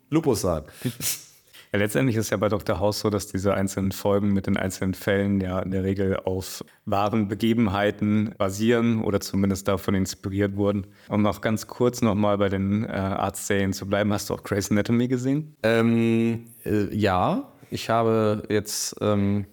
[0.09, 0.62] Lupus sein.
[1.75, 2.79] Ja, letztendlich ist ja bei Dr.
[2.79, 6.64] House so, dass diese einzelnen Folgen mit den einzelnen Fällen ja in der Regel auf
[6.85, 10.87] wahren Begebenheiten basieren oder zumindest davon inspiriert wurden.
[11.09, 14.70] Um noch ganz kurz nochmal bei den äh, Arztserien zu bleiben, hast du auch Grey's
[14.70, 15.57] Anatomy gesehen?
[15.64, 19.47] Ähm, äh, ja, ich habe jetzt ähm,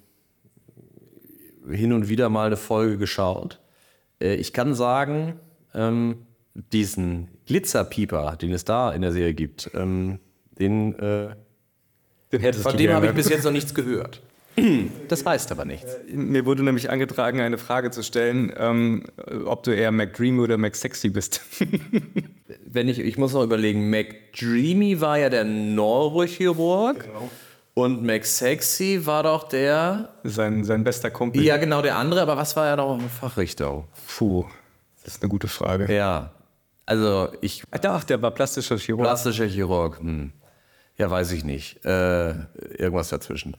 [1.72, 3.60] hin und wieder mal eine Folge geschaut.
[4.22, 5.40] Äh, ich kann sagen,
[5.74, 10.20] ähm, diesen Glitzerpieper, den es da in der Serie gibt, ähm,
[12.32, 14.22] den äh, von dem habe ich bis jetzt noch nichts gehört.
[15.08, 15.96] Das heißt aber nichts.
[16.14, 19.06] Mir wurde nämlich angetragen, eine Frage zu stellen, ähm,
[19.46, 21.42] ob du eher McDreamy oder McSexy bist.
[22.66, 27.06] Wenn ich, ich muss noch überlegen, McDreamy war ja der Neurochirurg.
[27.06, 27.30] Genau.
[27.74, 30.10] Und McSexy war doch der.
[30.24, 31.42] Sein, sein bester Kumpel.
[31.42, 33.86] Ja, genau, der andere, aber was war er noch im Fachrichter?
[34.18, 34.46] Puh,
[35.04, 35.94] das ist eine gute Frage.
[35.94, 36.32] Ja.
[36.86, 37.64] Also ich.
[37.72, 39.06] Ach, der war plastischer Chirurg.
[39.06, 40.00] Plastischer Chirurg.
[40.00, 40.34] Hm.
[40.98, 41.84] Ja, weiß ich nicht.
[41.86, 42.30] Äh,
[42.78, 43.56] irgendwas dazwischen.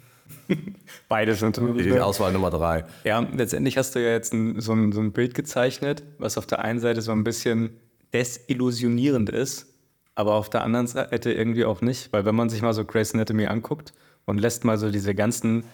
[1.09, 1.87] Beides natürlich.
[1.87, 2.85] Die Auswahl Nummer drei.
[3.05, 6.47] Ja, letztendlich hast du ja jetzt ein, so, ein, so ein Bild gezeichnet, was auf
[6.47, 7.71] der einen Seite so ein bisschen
[8.13, 9.67] desillusionierend ist,
[10.15, 13.15] aber auf der anderen Seite irgendwie auch nicht, weil wenn man sich mal so Grace
[13.15, 13.93] Anatomy anguckt
[14.27, 15.65] und lässt mal so diese ganzen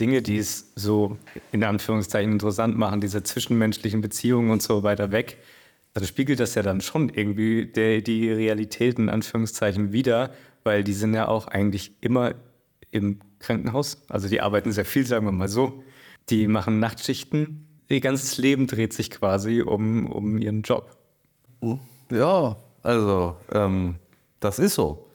[0.00, 1.16] Dinge, die es so
[1.52, 5.38] in Anführungszeichen interessant machen, diese zwischenmenschlichen Beziehungen und so weiter weg,
[5.92, 10.30] dann spiegelt das ja dann schon irgendwie der, die Realität in Anführungszeichen wieder,
[10.64, 12.34] weil die sind ja auch eigentlich immer
[12.90, 14.02] im Krankenhaus.
[14.08, 15.82] Also die arbeiten sehr viel, sagen wir mal so.
[16.30, 17.68] Die machen Nachtschichten.
[17.88, 20.96] Ihr ganzes Leben dreht sich quasi um, um ihren Job.
[22.10, 23.96] Ja, also ähm,
[24.40, 25.10] das ist so.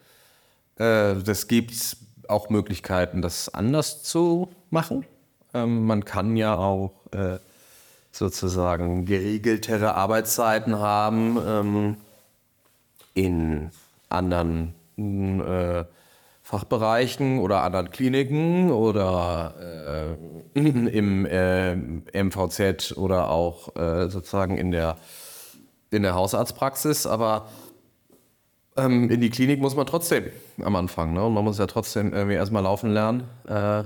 [0.78, 1.16] Äh,
[1.48, 1.98] gibt
[2.28, 5.06] auch Möglichkeiten, das anders zu machen.
[5.54, 7.40] Ähm, man kann ja auch äh,
[8.12, 11.98] sozusagen geregeltere Arbeitszeiten haben ähm,
[13.14, 13.72] in
[14.10, 14.76] anderen
[15.42, 15.86] äh,
[16.50, 20.18] Fachbereichen oder anderen Kliniken oder
[20.56, 24.98] äh, im äh, MVZ oder auch äh, sozusagen in der,
[25.92, 27.06] in der Hausarztpraxis.
[27.06, 27.50] Aber
[28.78, 30.26] ähm, in die Klinik muss man trotzdem
[30.62, 31.14] am Anfang.
[31.14, 31.24] Ne?
[31.24, 33.84] Und man muss ja trotzdem irgendwie erstmal laufen lernen, äh,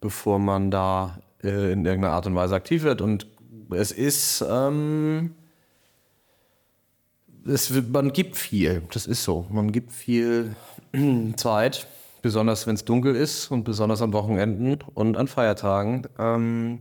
[0.00, 3.00] bevor man da äh, in irgendeiner Art und Weise aktiv wird.
[3.00, 3.26] Und
[3.70, 5.34] es ist, ähm,
[7.46, 9.46] es, man gibt viel, das ist so.
[9.50, 10.54] Man gibt viel
[11.36, 11.86] Zeit,
[12.22, 16.06] besonders wenn es dunkel ist und besonders an Wochenenden und an Feiertagen.
[16.18, 16.80] Ähm,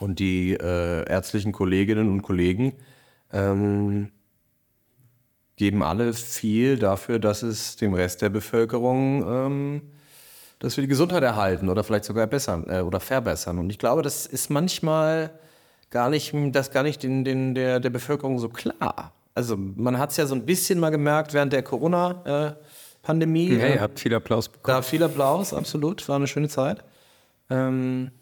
[0.00, 2.74] und die äh, ärztlichen Kolleginnen und Kollegen
[3.32, 4.10] ähm,
[5.56, 9.82] geben alle viel dafür, dass es dem Rest der Bevölkerung, ähm,
[10.58, 13.58] dass wir die Gesundheit erhalten oder vielleicht sogar bessern äh, oder verbessern.
[13.58, 15.30] Und ich glaube, das ist manchmal
[15.90, 19.12] gar nicht, das gar nicht den, den, der, der Bevölkerung so klar.
[19.36, 23.52] Also man hat es ja so ein bisschen mal gemerkt während der Corona-Pandemie.
[23.52, 24.78] Ja, ihr habt viel Applaus bekommen.
[24.78, 26.08] Da viel Applaus, absolut.
[26.08, 26.82] War eine schöne Zeit.
[27.50, 28.12] Ähm,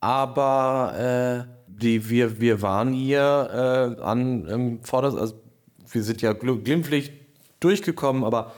[0.00, 5.34] aber äh, die, wir, wir waren hier äh, an ähm, vorderst, also
[5.88, 7.12] wir sind ja glimpflich
[7.60, 8.52] durchgekommen, aber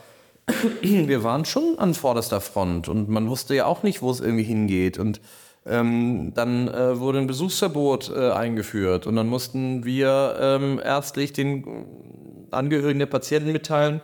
[0.81, 4.45] wir waren schon an vorderster Front und man wusste ja auch nicht, wo es irgendwie
[4.45, 4.99] hingeht.
[4.99, 5.21] Und
[5.67, 11.87] ähm, dann äh, wurde ein Besuchsverbot äh, eingeführt und dann mussten wir ähm, ärztlich den
[12.51, 14.01] Angehörigen der Patienten mitteilen,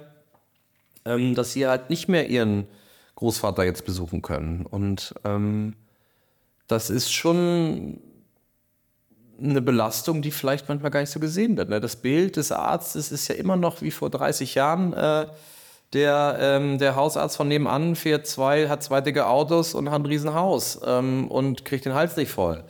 [1.05, 2.67] ähm, dass sie halt nicht mehr ihren
[3.15, 4.67] Großvater jetzt besuchen können.
[4.67, 5.75] Und ähm,
[6.69, 8.01] das ist schon
[9.41, 11.69] eine Belastung, die vielleicht manchmal gar nicht so gesehen wird.
[11.69, 11.81] Ne?
[11.81, 14.93] Das Bild des Arztes ist ja immer noch wie vor 30 Jahren.
[14.93, 15.27] Äh,
[15.93, 20.07] der, ähm, der Hausarzt von nebenan fährt zwei, hat zwei dicke Autos und hat ein
[20.07, 22.65] Riesenhaus ähm, und kriegt den Hals nicht voll.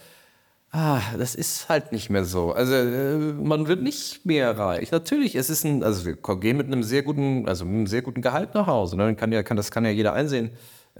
[0.72, 2.52] Ah, das ist halt nicht mehr so.
[2.52, 4.90] Also äh, man wird nicht mehr reich.
[4.90, 8.20] Natürlich, es ist ein, also wir gehen mit einem sehr guten, also einem sehr guten
[8.20, 8.96] Gehalt nach Hause.
[8.96, 9.14] Ne?
[9.14, 10.50] Kann ja, kann, das kann ja jeder einsehen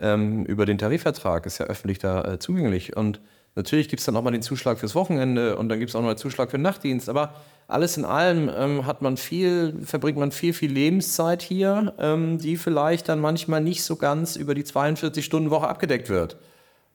[0.01, 2.97] ähm, über den Tarifvertrag, ist ja öffentlich da äh, zugänglich.
[2.97, 3.21] Und
[3.57, 6.03] natürlich gibt es dann auch mal den Zuschlag fürs Wochenende und dann gibt es auch
[6.03, 7.09] noch einen Zuschlag für den Nachtdienst.
[7.09, 7.35] Aber
[7.67, 12.57] alles in allem ähm, hat man viel, verbringt man viel, viel Lebenszeit hier, ähm, die
[12.57, 16.37] vielleicht dann manchmal nicht so ganz über die 42-Stunden-Woche abgedeckt wird.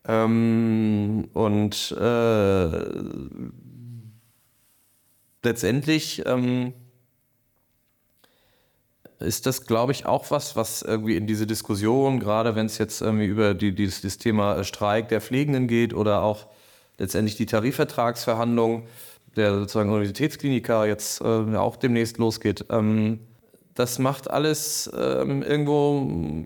[0.07, 2.85] Ähm, und äh,
[5.43, 6.73] letztendlich ähm,
[9.21, 13.01] ist das, glaube ich, auch was, was irgendwie in diese Diskussion, gerade wenn es jetzt
[13.01, 16.47] irgendwie über die, dieses, das Thema Streik der Pflegenden geht oder auch
[16.97, 18.83] letztendlich die Tarifvertragsverhandlungen,
[19.35, 22.65] der sozusagen Universitätskliniker jetzt äh, auch demnächst losgeht.
[22.69, 23.19] Ähm,
[23.75, 26.45] das macht alles ähm, irgendwo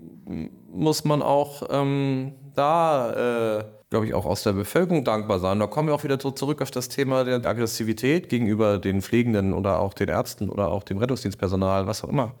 [0.72, 5.58] muss man auch ähm, da, äh, glaube ich, auch aus der Bevölkerung dankbar sein.
[5.58, 9.80] Da kommen wir auch wieder zurück auf das Thema der Aggressivität gegenüber den Pflegenden oder
[9.80, 12.34] auch den Ärzten oder auch dem Rettungsdienstpersonal, was auch immer.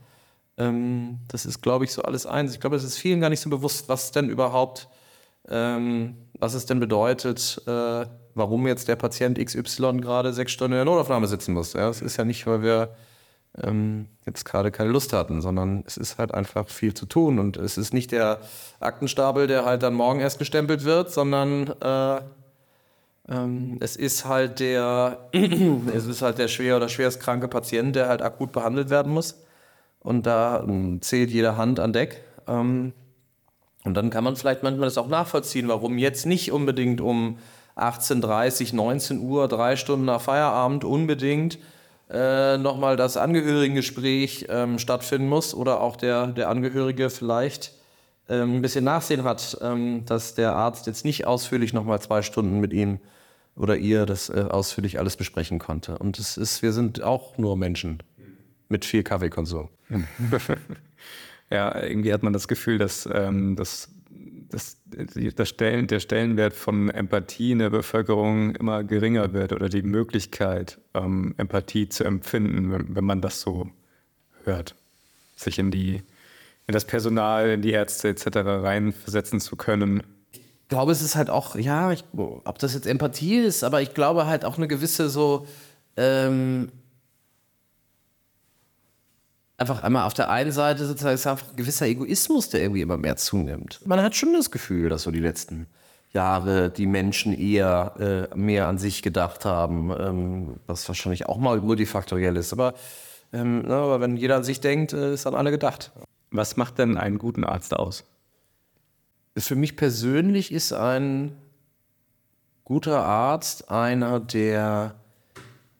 [0.58, 2.52] Ähm, das ist, glaube ich, so alles eins.
[2.54, 4.88] Ich glaube, es ist vielen gar nicht so bewusst, was denn überhaupt,
[5.48, 10.78] ähm, was es denn bedeutet, äh, warum jetzt der Patient XY gerade sechs Stunden in
[10.78, 11.72] der Notaufnahme sitzen muss.
[11.74, 12.94] Ja, es ist ja nicht, weil wir
[13.62, 17.56] ähm, jetzt gerade keine Lust hatten, sondern es ist halt einfach viel zu tun und
[17.56, 18.40] es ist nicht der
[18.80, 22.20] Aktenstapel, der halt dann morgen erst gestempelt wird, sondern äh,
[23.28, 28.22] ähm, es ist halt der, es ist halt der schwer oder schwerstkranke Patient, der halt
[28.22, 29.36] akut behandelt werden muss
[30.06, 32.22] und da ähm, zählt jede Hand an Deck.
[32.46, 32.92] Ähm,
[33.84, 37.38] und dann kann man vielleicht manchmal das auch nachvollziehen, warum jetzt nicht unbedingt um
[37.76, 41.58] 18.30, 19 Uhr, drei Stunden nach Feierabend unbedingt
[42.08, 47.72] äh, nochmal das Angehörigengespräch ähm, stattfinden muss oder auch der, der Angehörige vielleicht
[48.28, 52.60] ähm, ein bisschen Nachsehen hat, ähm, dass der Arzt jetzt nicht ausführlich nochmal zwei Stunden
[52.60, 53.00] mit ihm
[53.56, 55.98] oder ihr das äh, ausführlich alles besprechen konnte.
[55.98, 57.98] Und es ist, wir sind auch nur Menschen
[58.68, 59.68] mit viel Kaffeekonsum.
[61.50, 63.90] ja, irgendwie hat man das Gefühl, dass, ähm, dass
[64.48, 64.78] dass
[65.34, 70.78] das Stellen, der Stellenwert von Empathie in der Bevölkerung immer geringer wird oder die Möglichkeit,
[70.94, 73.68] ähm, Empathie zu empfinden, wenn, wenn, man das so
[74.44, 74.74] hört,
[75.34, 76.02] sich in die
[76.68, 78.26] in das Personal, in die Ärzte etc.
[78.44, 80.02] reinversetzen zu können.
[80.32, 83.94] Ich glaube, es ist halt auch, ja, ich, ob das jetzt Empathie ist, aber ich
[83.94, 85.46] glaube halt auch eine gewisse so
[85.96, 86.72] ähm,
[89.58, 92.96] einfach einmal auf der einen Seite sozusagen ist einfach ein gewisser Egoismus, der irgendwie immer
[92.96, 93.80] mehr zunimmt.
[93.84, 95.66] Man hat schon das Gefühl, dass so die letzten
[96.12, 101.60] Jahre die Menschen eher äh, mehr an sich gedacht haben, ähm, was wahrscheinlich auch mal
[101.60, 102.52] multifaktoriell ist.
[102.52, 102.74] Aber,
[103.32, 105.92] ähm, na, aber wenn jeder an sich denkt, äh, ist an alle gedacht.
[106.30, 108.04] Was macht denn einen guten Arzt aus?
[109.36, 111.36] Für mich persönlich ist ein
[112.64, 114.96] guter Arzt einer, der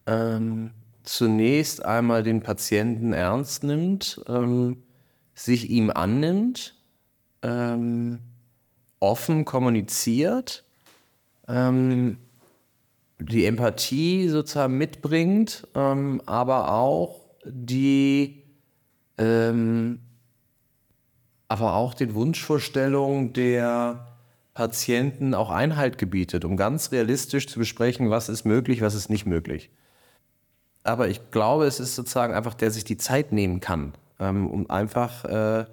[0.05, 0.71] ähm,
[1.07, 4.83] zunächst einmal den Patienten ernst nimmt, ähm,
[5.33, 6.75] sich ihm annimmt,
[7.41, 8.19] ähm,
[8.99, 10.65] offen kommuniziert,
[11.47, 12.17] ähm,
[13.19, 18.43] die Empathie sozusagen mitbringt, ähm, aber auch die
[19.17, 19.99] ähm,
[21.47, 24.17] aber auch den Wunschvorstellungen der
[24.53, 29.25] Patienten auch Einhalt gebietet, um ganz realistisch zu besprechen, was ist möglich, was ist nicht
[29.25, 29.71] möglich
[30.87, 34.69] aber ich glaube, es ist sozusagen einfach, der sich die Zeit nehmen kann, ähm, um
[34.69, 35.65] einfach äh,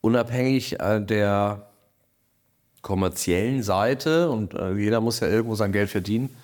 [0.00, 1.68] unabhängig äh, der
[2.82, 6.34] kommerziellen Seite, und äh, jeder muss ja irgendwo sein Geld verdienen,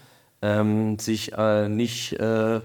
[0.43, 2.61] ähm, sich äh, nicht äh,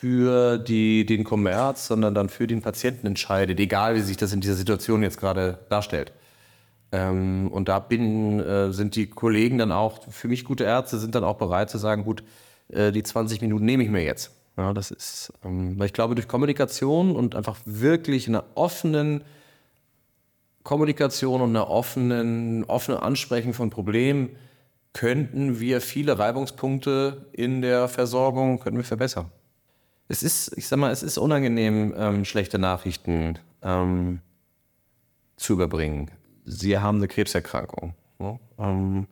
[0.00, 4.40] für die, den Kommerz, sondern dann für den Patienten entscheidet, egal wie sich das in
[4.40, 6.12] dieser Situation jetzt gerade darstellt.
[6.92, 11.14] Ähm, und da bin, äh, sind die Kollegen dann auch, für mich gute Ärzte, sind
[11.14, 12.22] dann auch bereit zu sagen, gut,
[12.68, 14.32] äh, die 20 Minuten nehme ich mir jetzt.
[14.56, 19.22] Ja, das ist, ähm, ich glaube, durch Kommunikation und einfach wirklich einer offenen
[20.64, 24.30] Kommunikation und einer offenen, offenen Ansprechen von Problemen
[24.92, 29.30] könnten wir viele Reibungspunkte in der Versorgung können wir verbessern.
[30.08, 34.20] Es ist, ich sag mal, es ist unangenehm, ähm, schlechte Nachrichten ähm,
[35.36, 36.10] zu überbringen.
[36.44, 37.94] Sie haben eine Krebserkrankung.
[38.18, 38.40] Ne?
[38.58, 39.06] Ähm,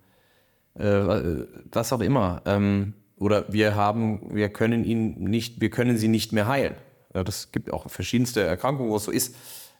[0.74, 2.42] äh, was auch immer.
[3.18, 6.74] Oder wir haben, wir können ihn nicht, wir können sie nicht mehr heilen.
[7.14, 9.34] Ja, das gibt auch verschiedenste Erkrankungen, wo es so ist.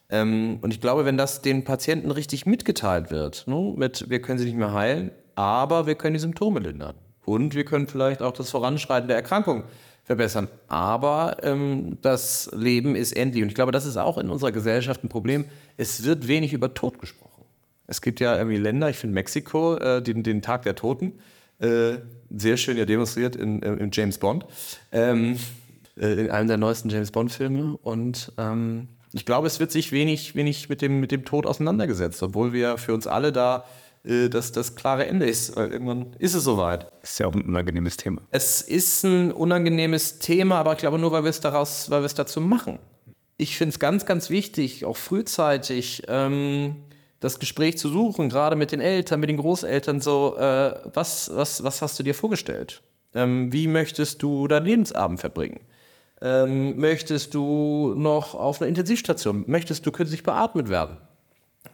[0.08, 4.38] Ähm, und ich glaube, wenn das den Patienten richtig mitgeteilt wird, ne, mit wir können
[4.38, 6.94] sie nicht mehr heilen, aber wir können die Symptome lindern.
[7.24, 9.64] Und wir können vielleicht auch das Voranschreiten der Erkrankung
[10.04, 10.48] verbessern.
[10.68, 13.42] Aber ähm, das Leben ist endlich.
[13.42, 15.44] Und ich glaube, das ist auch in unserer Gesellschaft ein Problem.
[15.76, 17.44] Es wird wenig über Tod gesprochen.
[17.88, 21.14] Es gibt ja irgendwie Länder, ich finde Mexiko, äh, den, den Tag der Toten
[21.58, 21.96] äh,
[22.30, 24.46] sehr schön ja demonstriert in, äh, in James Bond,
[24.92, 25.38] ähm,
[25.98, 27.78] äh, in einem der neuesten James Bond-Filme.
[27.82, 32.22] Und ähm, ich glaube, es wird sich wenig, wenig mit, dem, mit dem Tod auseinandergesetzt,
[32.22, 33.64] obwohl wir für uns alle da
[34.04, 35.56] äh, das, das klare Ende ist.
[35.56, 36.86] Weil irgendwann ist es soweit.
[37.02, 38.22] Ist ja auch ein unangenehmes Thema.
[38.30, 42.06] Es ist ein unangenehmes Thema, aber ich glaube nur, weil wir es daraus, weil wir
[42.06, 42.78] es dazu machen.
[43.38, 46.76] Ich finde es ganz, ganz wichtig, auch frühzeitig ähm,
[47.20, 51.62] das Gespräch zu suchen, gerade mit den Eltern, mit den Großeltern, so, äh, was, was,
[51.64, 52.82] was hast du dir vorgestellt?
[53.14, 55.60] Ähm, wie möchtest du deinen Lebensabend verbringen?
[56.20, 59.44] Ähm, möchtest du noch auf einer Intensivstation?
[59.46, 60.98] Möchtest du künstlich beatmet werden?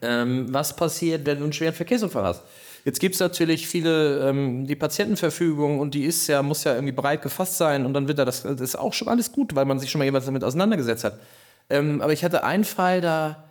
[0.01, 2.43] Ähm, was passiert, wenn du einen schweren Verkehrsunfall hast?
[2.85, 6.93] Jetzt gibt es natürlich viele, ähm, die Patientenverfügung und die ist ja, muss ja irgendwie
[6.93, 9.65] breit gefasst sein und dann wird da das, das ist auch schon alles gut, weil
[9.65, 11.21] man sich schon mal jemals damit auseinandergesetzt hat.
[11.71, 13.45] Ähm, aber ich hatte einen Fall, da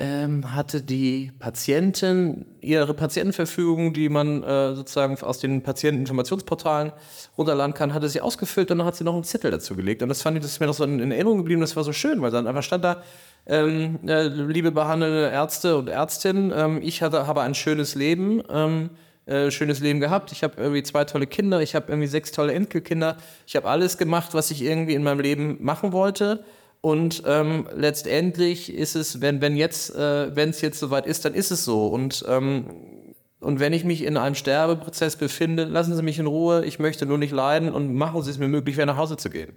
[0.00, 6.92] ähm, hatte die Patientin ihre Patientenverfügung, die man äh, sozusagen aus den Patienteninformationsportalen
[7.36, 10.02] runterladen kann, hatte sie ausgefüllt und dann hat sie noch einen Zettel dazu gelegt.
[10.02, 11.92] Und das fand ich, das ist mir noch so in Erinnerung geblieben, das war so
[11.92, 13.02] schön, weil dann einfach stand da,
[13.46, 18.90] ähm, äh, liebe behandelnde Ärzte und Ärztinnen, ähm, ich hatte, habe ein schönes Leben, ähm,
[19.26, 20.32] äh, schönes Leben gehabt.
[20.32, 23.18] Ich habe irgendwie zwei tolle Kinder, ich habe irgendwie sechs tolle Enkelkinder.
[23.46, 26.44] Ich habe alles gemacht, was ich irgendwie in meinem Leben machen wollte.
[26.80, 31.34] Und ähm, letztendlich ist es, wenn, wenn jetzt, äh, wenn es jetzt soweit ist, dann
[31.34, 31.88] ist es so.
[31.88, 36.64] Und, ähm, und wenn ich mich in einem Sterbeprozess befinde, lassen Sie mich in Ruhe,
[36.64, 39.28] ich möchte nur nicht leiden und machen Sie es mir möglich, wieder nach Hause zu
[39.30, 39.52] gehen.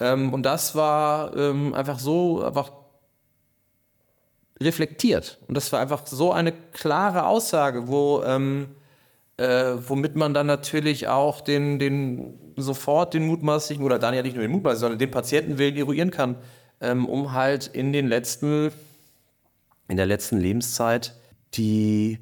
[0.00, 2.72] Ähm, und das war ähm, einfach so, einfach
[4.60, 5.38] reflektiert.
[5.46, 8.68] Und das war einfach so eine klare Aussage, wo, ähm,
[9.38, 14.34] äh, womit man dann natürlich auch den, den sofort den mutmaßlichen, oder dann ja nicht
[14.34, 16.36] nur den mutmaßlichen, sondern den Patientenwillen eruieren kann,
[16.80, 18.72] ähm, um halt in den letzten,
[19.88, 21.14] in der letzten Lebenszeit
[21.54, 22.18] die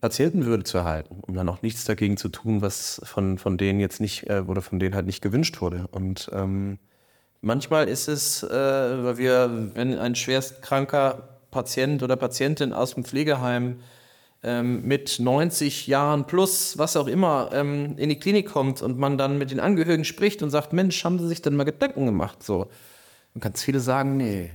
[0.00, 4.00] Patientenwürde zu erhalten, um dann auch nichts dagegen zu tun, was von, von denen jetzt
[4.00, 5.86] nicht äh, oder von denen halt nicht gewünscht wurde.
[5.92, 6.80] Und ähm,
[7.40, 13.78] manchmal ist es, äh, weil wir, wenn ein schwerstkranker Patient oder Patientin aus dem Pflegeheim
[14.42, 19.18] ähm, mit 90 Jahren plus, was auch immer, ähm, in die Klinik kommt und man
[19.18, 22.42] dann mit den Angehörigen spricht und sagt, Mensch, haben Sie sich denn mal Gedanken gemacht?
[22.42, 22.68] So.
[23.34, 24.50] Und ganz viele sagen, nee,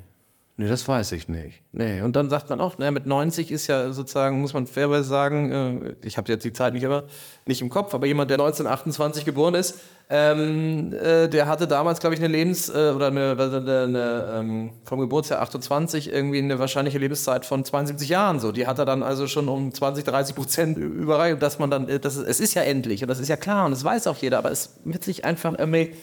[0.59, 1.61] Nee, das weiß ich nicht.
[1.71, 2.01] Nee.
[2.01, 5.51] Und dann sagt man auch, naja, mit 90 ist ja sozusagen, muss man fairerweise sagen,
[5.51, 7.03] äh, ich habe jetzt die Zeit nicht immer
[7.45, 9.79] nicht im Kopf, aber jemand, der 1928 geboren ist,
[10.09, 14.71] ähm, äh, der hatte damals, glaube ich, eine Lebens- äh, oder eine, eine, eine ähm,
[14.83, 18.39] vom Geburtsjahr 28 irgendwie eine wahrscheinliche Lebenszeit von 72 Jahren.
[18.39, 21.87] So, die hat er dann also schon um 20, 30 Prozent überreicht, dass man dann,
[21.87, 24.17] äh, das es ist ja endlich und das ist ja klar und das weiß auch
[24.17, 25.93] jeder, aber es wird sich einfach irgendwie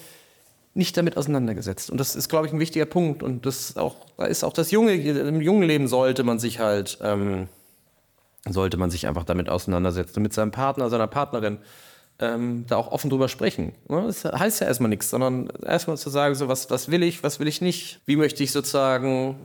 [0.74, 1.90] nicht damit auseinandergesetzt.
[1.90, 3.22] Und das ist, glaube ich, ein wichtiger Punkt.
[3.22, 6.98] Und das auch, da ist auch das junge, im jungen Leben sollte man sich halt,
[7.00, 7.48] ähm,
[8.48, 11.58] sollte man sich einfach damit auseinandersetzen, mit seinem Partner, seiner Partnerin,
[12.18, 13.72] ähm, da auch offen drüber sprechen.
[13.88, 14.02] Ne?
[14.06, 17.40] Das heißt ja erstmal nichts, sondern erstmal zu sagen, so was, was will ich, was
[17.40, 19.36] will ich nicht, wie möchte ich sozusagen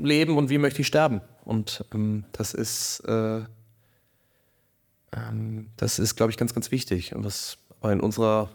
[0.00, 1.20] leben und wie möchte ich sterben.
[1.44, 3.40] Und ähm, das ist, äh,
[5.12, 7.14] ähm, das ist, glaube ich, ganz, ganz wichtig.
[7.14, 8.50] Und was in unserer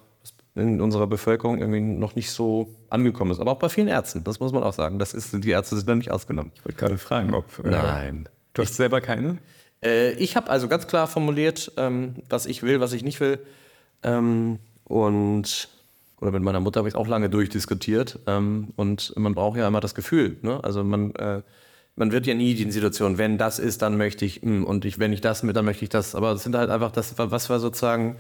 [0.58, 3.40] in unserer Bevölkerung irgendwie noch nicht so angekommen ist.
[3.40, 5.00] Aber auch bei vielen Ärzten, das muss man auch sagen.
[5.00, 6.52] Das ist, die Ärzte sind da nicht ausgenommen.
[6.56, 7.46] Ich wollte gerade fragen, ob.
[7.64, 8.30] Äh, Nein.
[8.54, 9.38] Du hast selber keine?
[9.84, 13.40] Äh, ich habe also ganz klar formuliert, ähm, was ich will, was ich nicht will.
[14.04, 15.70] Ähm, und
[16.20, 18.20] oder mit meiner Mutter habe ich es auch lange durchdiskutiert.
[18.26, 20.38] Ähm, und man braucht ja immer das Gefühl.
[20.42, 20.64] Ne?
[20.64, 21.42] Also man, äh,
[21.96, 24.86] man wird ja nie in Situation, wenn das ist, dann möchte ich, mh, hm, und
[24.86, 26.16] ich, wenn ich das mit, dann möchte ich das.
[26.16, 28.16] Aber es sind halt einfach das, was war sozusagen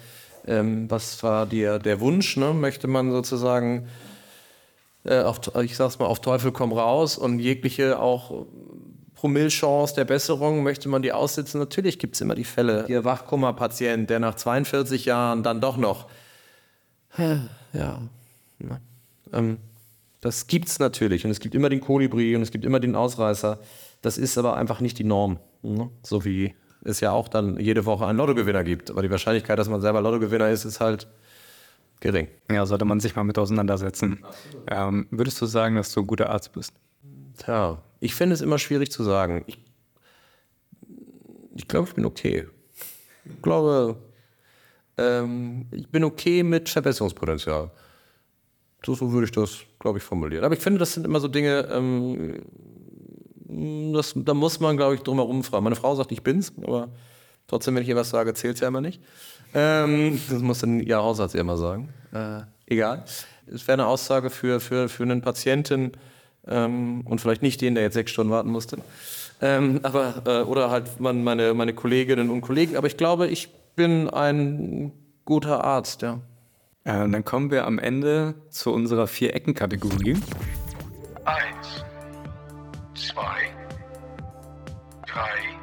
[0.48, 2.38] ähm, was war dir der Wunsch?
[2.38, 2.54] Ne?
[2.54, 3.88] Möchte man sozusagen,
[5.04, 8.46] äh, auf, ich sag's mal, auf Teufel komm raus und jegliche auch
[9.16, 11.60] Promillchance der Besserung, möchte man die aussitzen?
[11.60, 12.86] Natürlich gibt es immer die Fälle.
[12.88, 16.08] Der Wachkummerpatient, der nach 42 Jahren dann doch noch,
[17.18, 17.42] ja,
[17.74, 18.00] ja
[19.34, 19.58] ähm,
[20.22, 21.26] das gibt's natürlich.
[21.26, 23.60] Und es gibt immer den Kolibri und es gibt immer den Ausreißer.
[24.02, 25.40] Das ist aber einfach nicht die Norm.
[25.62, 25.90] Ne?
[26.04, 26.56] So wie
[26.88, 28.90] es ja auch dann jede Woche einen Lottogewinner gibt.
[28.90, 31.08] Aber die Wahrscheinlichkeit, dass man selber Lottogewinner ist, ist halt
[32.00, 32.28] gering.
[32.52, 34.24] Ja, sollte man sich mal mit auseinandersetzen.
[34.68, 36.74] Ähm, würdest du sagen, dass du ein guter Arzt bist?
[37.38, 39.44] Tja, ich finde es immer schwierig zu sagen.
[39.48, 39.60] Ich,
[41.56, 42.48] ich glaube, ich bin okay.
[43.26, 43.98] Ich glaube,
[44.98, 47.72] ähm, ich bin okay mit Verbesserungspotenzial.
[48.86, 50.46] So, so würde ich das, glaube ich, formulieren.
[50.46, 52.42] Aber ich finde, das sind immer so Dinge, ähm,
[53.94, 55.64] das, da muss man, glaube ich, drum herum fragen.
[55.64, 56.90] Meine Frau sagt, ich bin's, aber
[57.48, 59.02] trotzdem, wenn ich ihr was sage, zählt es ja immer nicht.
[59.54, 61.94] Ähm, das muss dann ihr Hausarzt immer sagen.
[62.14, 63.06] Äh, egal.
[63.52, 65.94] Es wäre eine Aussage für, für, für einen Patienten
[66.48, 68.78] ähm, und vielleicht nicht den, der jetzt sechs Stunden warten musste.
[69.42, 72.76] Ähm, aber, äh, oder halt man, meine, meine Kolleginnen und Kollegen.
[72.76, 74.92] Aber ich glaube, ich bin ein
[75.26, 76.20] guter Arzt, ja.
[76.86, 80.18] ja und dann kommen wir am Ende zu unserer Vier-Ecken-Kategorie.
[81.26, 81.87] Eins
[82.98, 83.54] zwei,
[85.06, 85.60] drei,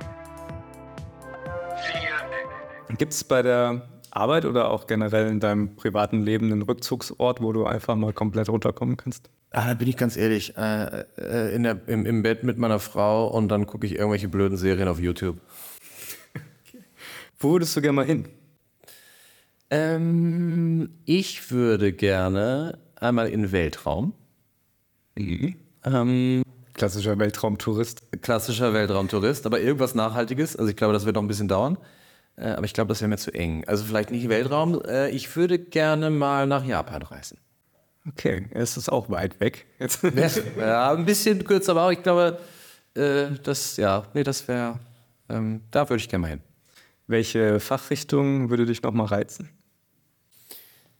[1.76, 2.96] vier.
[2.96, 7.52] Gibt es bei der Arbeit oder auch generell in deinem privaten Leben einen Rückzugsort, wo
[7.52, 9.30] du einfach mal komplett runterkommen kannst?
[9.50, 12.78] Ah, da bin ich ganz ehrlich, äh, äh, in der, im, im Bett mit meiner
[12.78, 15.40] Frau und dann gucke ich irgendwelche blöden Serien auf YouTube.
[16.34, 16.84] okay.
[17.38, 18.28] Wo würdest du gerne mal hin?
[19.70, 24.12] Ähm, ich würde gerne einmal in den Weltraum.
[25.16, 25.56] Mhm.
[25.84, 26.44] Ähm,
[26.74, 28.02] Klassischer Weltraumtourist.
[28.20, 30.56] Klassischer Weltraumtourist, aber irgendwas Nachhaltiges.
[30.56, 31.78] Also ich glaube, das wird noch ein bisschen dauern.
[32.36, 33.64] Äh, aber ich glaube, das wäre mir zu eng.
[33.66, 34.82] Also vielleicht nicht Weltraum.
[34.84, 37.38] Äh, ich würde gerne mal nach Japan reisen.
[38.06, 39.66] Okay, es ist auch weit weg.
[40.58, 42.38] Ja, ein bisschen kürzer, aber auch ich glaube,
[42.94, 44.78] äh, das, ja, nee, das wäre,
[45.28, 46.40] ähm, da würde ich gerne mal hin.
[47.06, 49.48] Welche Fachrichtung würde dich nochmal reizen?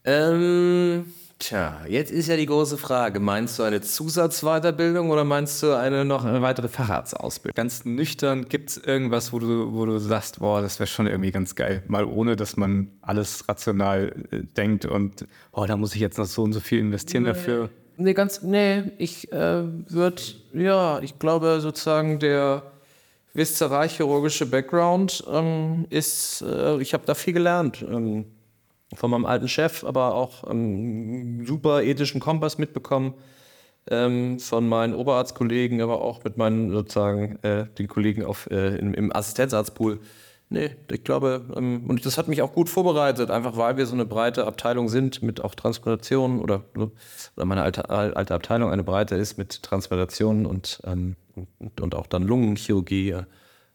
[0.04, 5.76] Ähm, Tja, jetzt ist ja die große Frage, meinst du eine Zusatzweiterbildung oder meinst du
[5.76, 7.54] eine noch eine weitere Facharztausbildung?
[7.54, 11.32] Ganz nüchtern, gibt es irgendwas, wo du, wo du sagst, boah, das wäre schon irgendwie
[11.32, 16.00] ganz geil, mal ohne, dass man alles rational äh, denkt und, boah, da muss ich
[16.00, 17.30] jetzt noch so und so viel investieren nee.
[17.30, 17.68] dafür?
[17.96, 20.22] Nee, ganz, nee, ich äh, würde,
[20.52, 22.62] ja, ich glaube sozusagen der
[23.34, 27.84] viszeralchirurgische Background ähm, ist, äh, ich habe da viel gelernt.
[27.88, 28.24] Ähm,
[28.96, 33.14] von meinem alten Chef, aber auch einen super ethischen Kompass mitbekommen.
[33.86, 38.94] Ähm, von meinen Oberarztkollegen, aber auch mit meinen sozusagen äh, den Kollegen auf, äh, im,
[38.94, 40.00] im Assistenzarztpool.
[40.50, 43.94] Nee, ich glaube, ähm, und das hat mich auch gut vorbereitet, einfach weil wir so
[43.94, 49.16] eine breite Abteilung sind mit auch Transplantationen oder, oder meine alte, alte Abteilung eine breite
[49.16, 51.16] ist mit Transplantationen und, ähm,
[51.58, 53.16] und, und, auch dann Lungenchirurgie.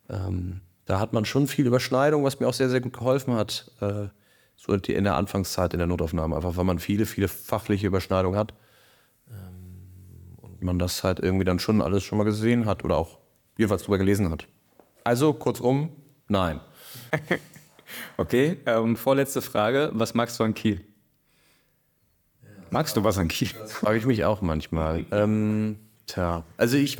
[0.09, 3.72] Ähm, da hat man schon viel Überschneidung, was mir auch sehr, sehr gut geholfen hat.
[3.82, 4.07] Äh,
[4.60, 8.53] so in der Anfangszeit in der Notaufnahme, einfach weil man viele, viele fachliche Überschneidungen hat.
[9.30, 13.20] Ähm, und man das halt irgendwie dann schon alles schon mal gesehen hat oder auch
[13.57, 14.47] jedenfalls drüber gelesen hat.
[15.05, 15.89] Also kurzum,
[16.28, 16.60] nein.
[18.18, 19.91] okay, ähm, vorletzte Frage.
[19.93, 20.82] Was magst du an Kiel?
[22.70, 23.49] Magst du was an Kiel?
[23.62, 25.05] Das frage ich mich auch manchmal.
[25.12, 26.99] Ähm, tja, also ich,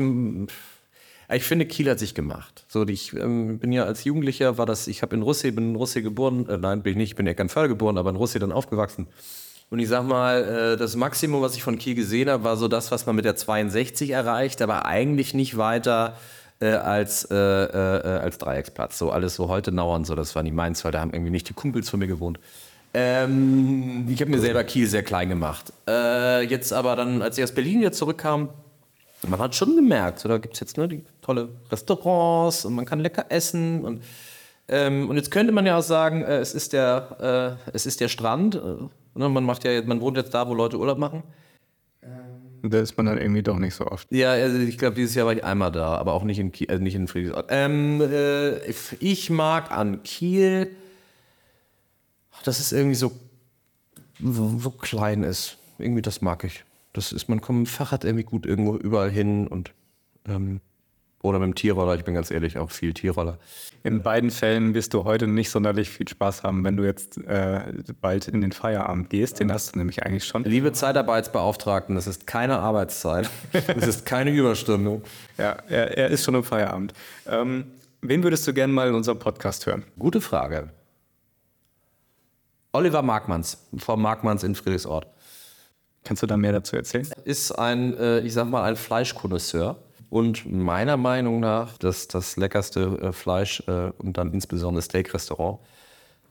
[1.36, 2.66] ich finde, Kiel hat sich gemacht.
[2.68, 5.76] So, ich ähm, bin ja als Jugendlicher, war das, ich habe in Russia, bin in
[5.76, 8.16] Russia geboren, äh, nein, bin ich nicht, ich bin ja kein Fall geboren, aber in
[8.16, 9.08] Russia dann aufgewachsen.
[9.70, 12.68] Und ich sag mal, äh, das Maximum, was ich von Kiel gesehen habe, war so
[12.68, 16.18] das, was man mit der 62 erreicht, aber eigentlich nicht weiter
[16.60, 18.98] äh, als, äh, als Dreiecksplatz.
[18.98, 21.48] So alles so heute Nauern, so, das war nicht meins, weil da haben irgendwie nicht
[21.48, 22.40] die Kumpels von mir gewohnt.
[22.92, 25.72] Ähm, ich habe mir selber Kiel sehr klein gemacht.
[25.88, 28.50] Jetzt aber dann, als ich aus Berlin jetzt zurückkam,
[29.28, 32.86] man hat schon gemerkt, so, da gibt es jetzt ne, die tolle Restaurants und man
[32.86, 34.04] kann lecker essen und
[34.72, 38.00] ähm, und jetzt könnte man ja auch sagen, äh, es, ist der, äh, es ist
[38.02, 38.56] der Strand.
[38.56, 38.60] Äh,
[39.16, 41.24] ne, man, macht ja, man wohnt jetzt da, wo Leute Urlaub machen.
[42.62, 44.12] Da ist man dann irgendwie doch nicht so oft.
[44.12, 46.70] Ja, also ich glaube, dieses Jahr war ich einmal da, aber auch nicht in, Kiel,
[46.70, 47.48] also nicht in Friedrichsort.
[47.50, 48.58] Ähm, äh,
[49.00, 50.70] ich mag an Kiel,
[52.44, 53.12] dass es irgendwie so,
[54.22, 55.58] so, so, klein ist.
[55.78, 56.64] Irgendwie das mag ich.
[57.00, 59.72] Das ist, man kommt mit dem Fahrrad irgendwie gut irgendwo überall hin und
[60.28, 60.60] ähm,
[61.24, 63.40] oder mit dem Tierroller, ich bin ganz ehrlich, auch viel Tierroller.
[63.86, 67.62] In beiden Fällen wirst du heute nicht sonderlich viel Spaß haben, wenn du jetzt äh,
[68.02, 69.40] bald in den Feierabend gehst.
[69.40, 70.44] Den hast du nämlich eigentlich schon.
[70.44, 73.30] Liebe Zeitarbeitsbeauftragten, das ist keine Arbeitszeit.
[73.54, 75.02] Das ist keine Überstunde.
[75.38, 76.92] Ja, er, er, ist schon im Feierabend.
[77.26, 77.68] Ähm,
[78.02, 79.86] wen würdest du gerne mal in unserem Podcast hören?
[79.98, 80.70] Gute Frage.
[82.74, 85.08] Oliver Markmanns vom Markmanns in Friedrichsort.
[86.04, 87.08] Kannst du da mehr dazu erzählen?
[87.26, 89.78] Ist ein, äh, ich sag mal, ein Fleischkonnoisseur
[90.10, 95.60] und meiner Meinung nach das, das leckerste äh, Fleisch äh, und dann insbesondere Steak-Restaurant.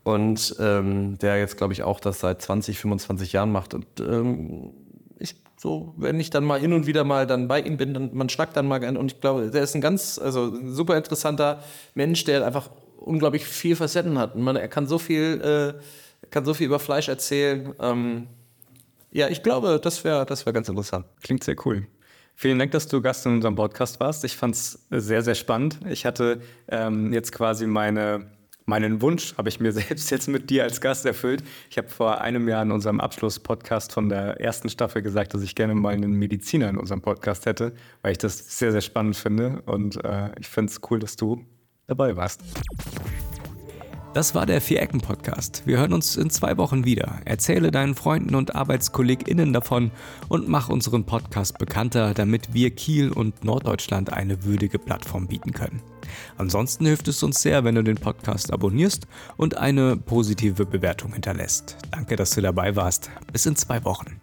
[0.03, 3.73] Und ähm, der jetzt, glaube ich, auch das seit 20, 25 Jahren macht.
[3.73, 4.71] Und ähm,
[5.17, 8.09] ich, so, wenn ich dann mal hin und wieder mal dann bei ihm bin, dann
[8.13, 8.97] man schnackt dann mal gerne.
[8.97, 11.61] Und ich glaube, der ist ein ganz, also ein super interessanter
[11.93, 14.35] Mensch, der einfach unglaublich viel Facetten hat.
[14.35, 17.73] Und man, er kann so viel, äh, kann so viel über Fleisch erzählen.
[17.79, 18.27] Ähm,
[19.11, 21.05] ja, ich glaube, das wäre das wär ganz interessant.
[21.21, 21.87] Klingt sehr cool.
[22.35, 24.23] Vielen Dank, dass du Gast in unserem Podcast warst.
[24.23, 25.79] Ich fand es sehr, sehr spannend.
[25.89, 28.31] Ich hatte ähm, jetzt quasi meine,
[28.65, 31.43] meinen Wunsch, habe ich mir selbst jetzt mit dir als Gast erfüllt.
[31.69, 35.53] Ich habe vor einem Jahr in unserem Abschlusspodcast von der ersten Staffel gesagt, dass ich
[35.53, 39.61] gerne mal einen Mediziner in unserem Podcast hätte, weil ich das sehr, sehr spannend finde.
[39.65, 41.43] Und äh, ich finde es cool, dass du
[41.87, 42.41] dabei warst.
[44.15, 45.63] Das war der Vier-Ecken-Podcast.
[45.67, 47.19] Wir hören uns in zwei Wochen wieder.
[47.25, 49.91] Erzähle deinen Freunden und ArbeitskollegInnen davon
[50.29, 55.83] und mach unseren Podcast bekannter, damit wir Kiel und Norddeutschland eine würdige Plattform bieten können.
[56.37, 59.05] Ansonsten hilft es uns sehr, wenn du den Podcast abonnierst
[59.37, 61.77] und eine positive Bewertung hinterlässt.
[61.91, 63.11] Danke, dass du dabei warst.
[63.31, 64.19] Bis in zwei Wochen.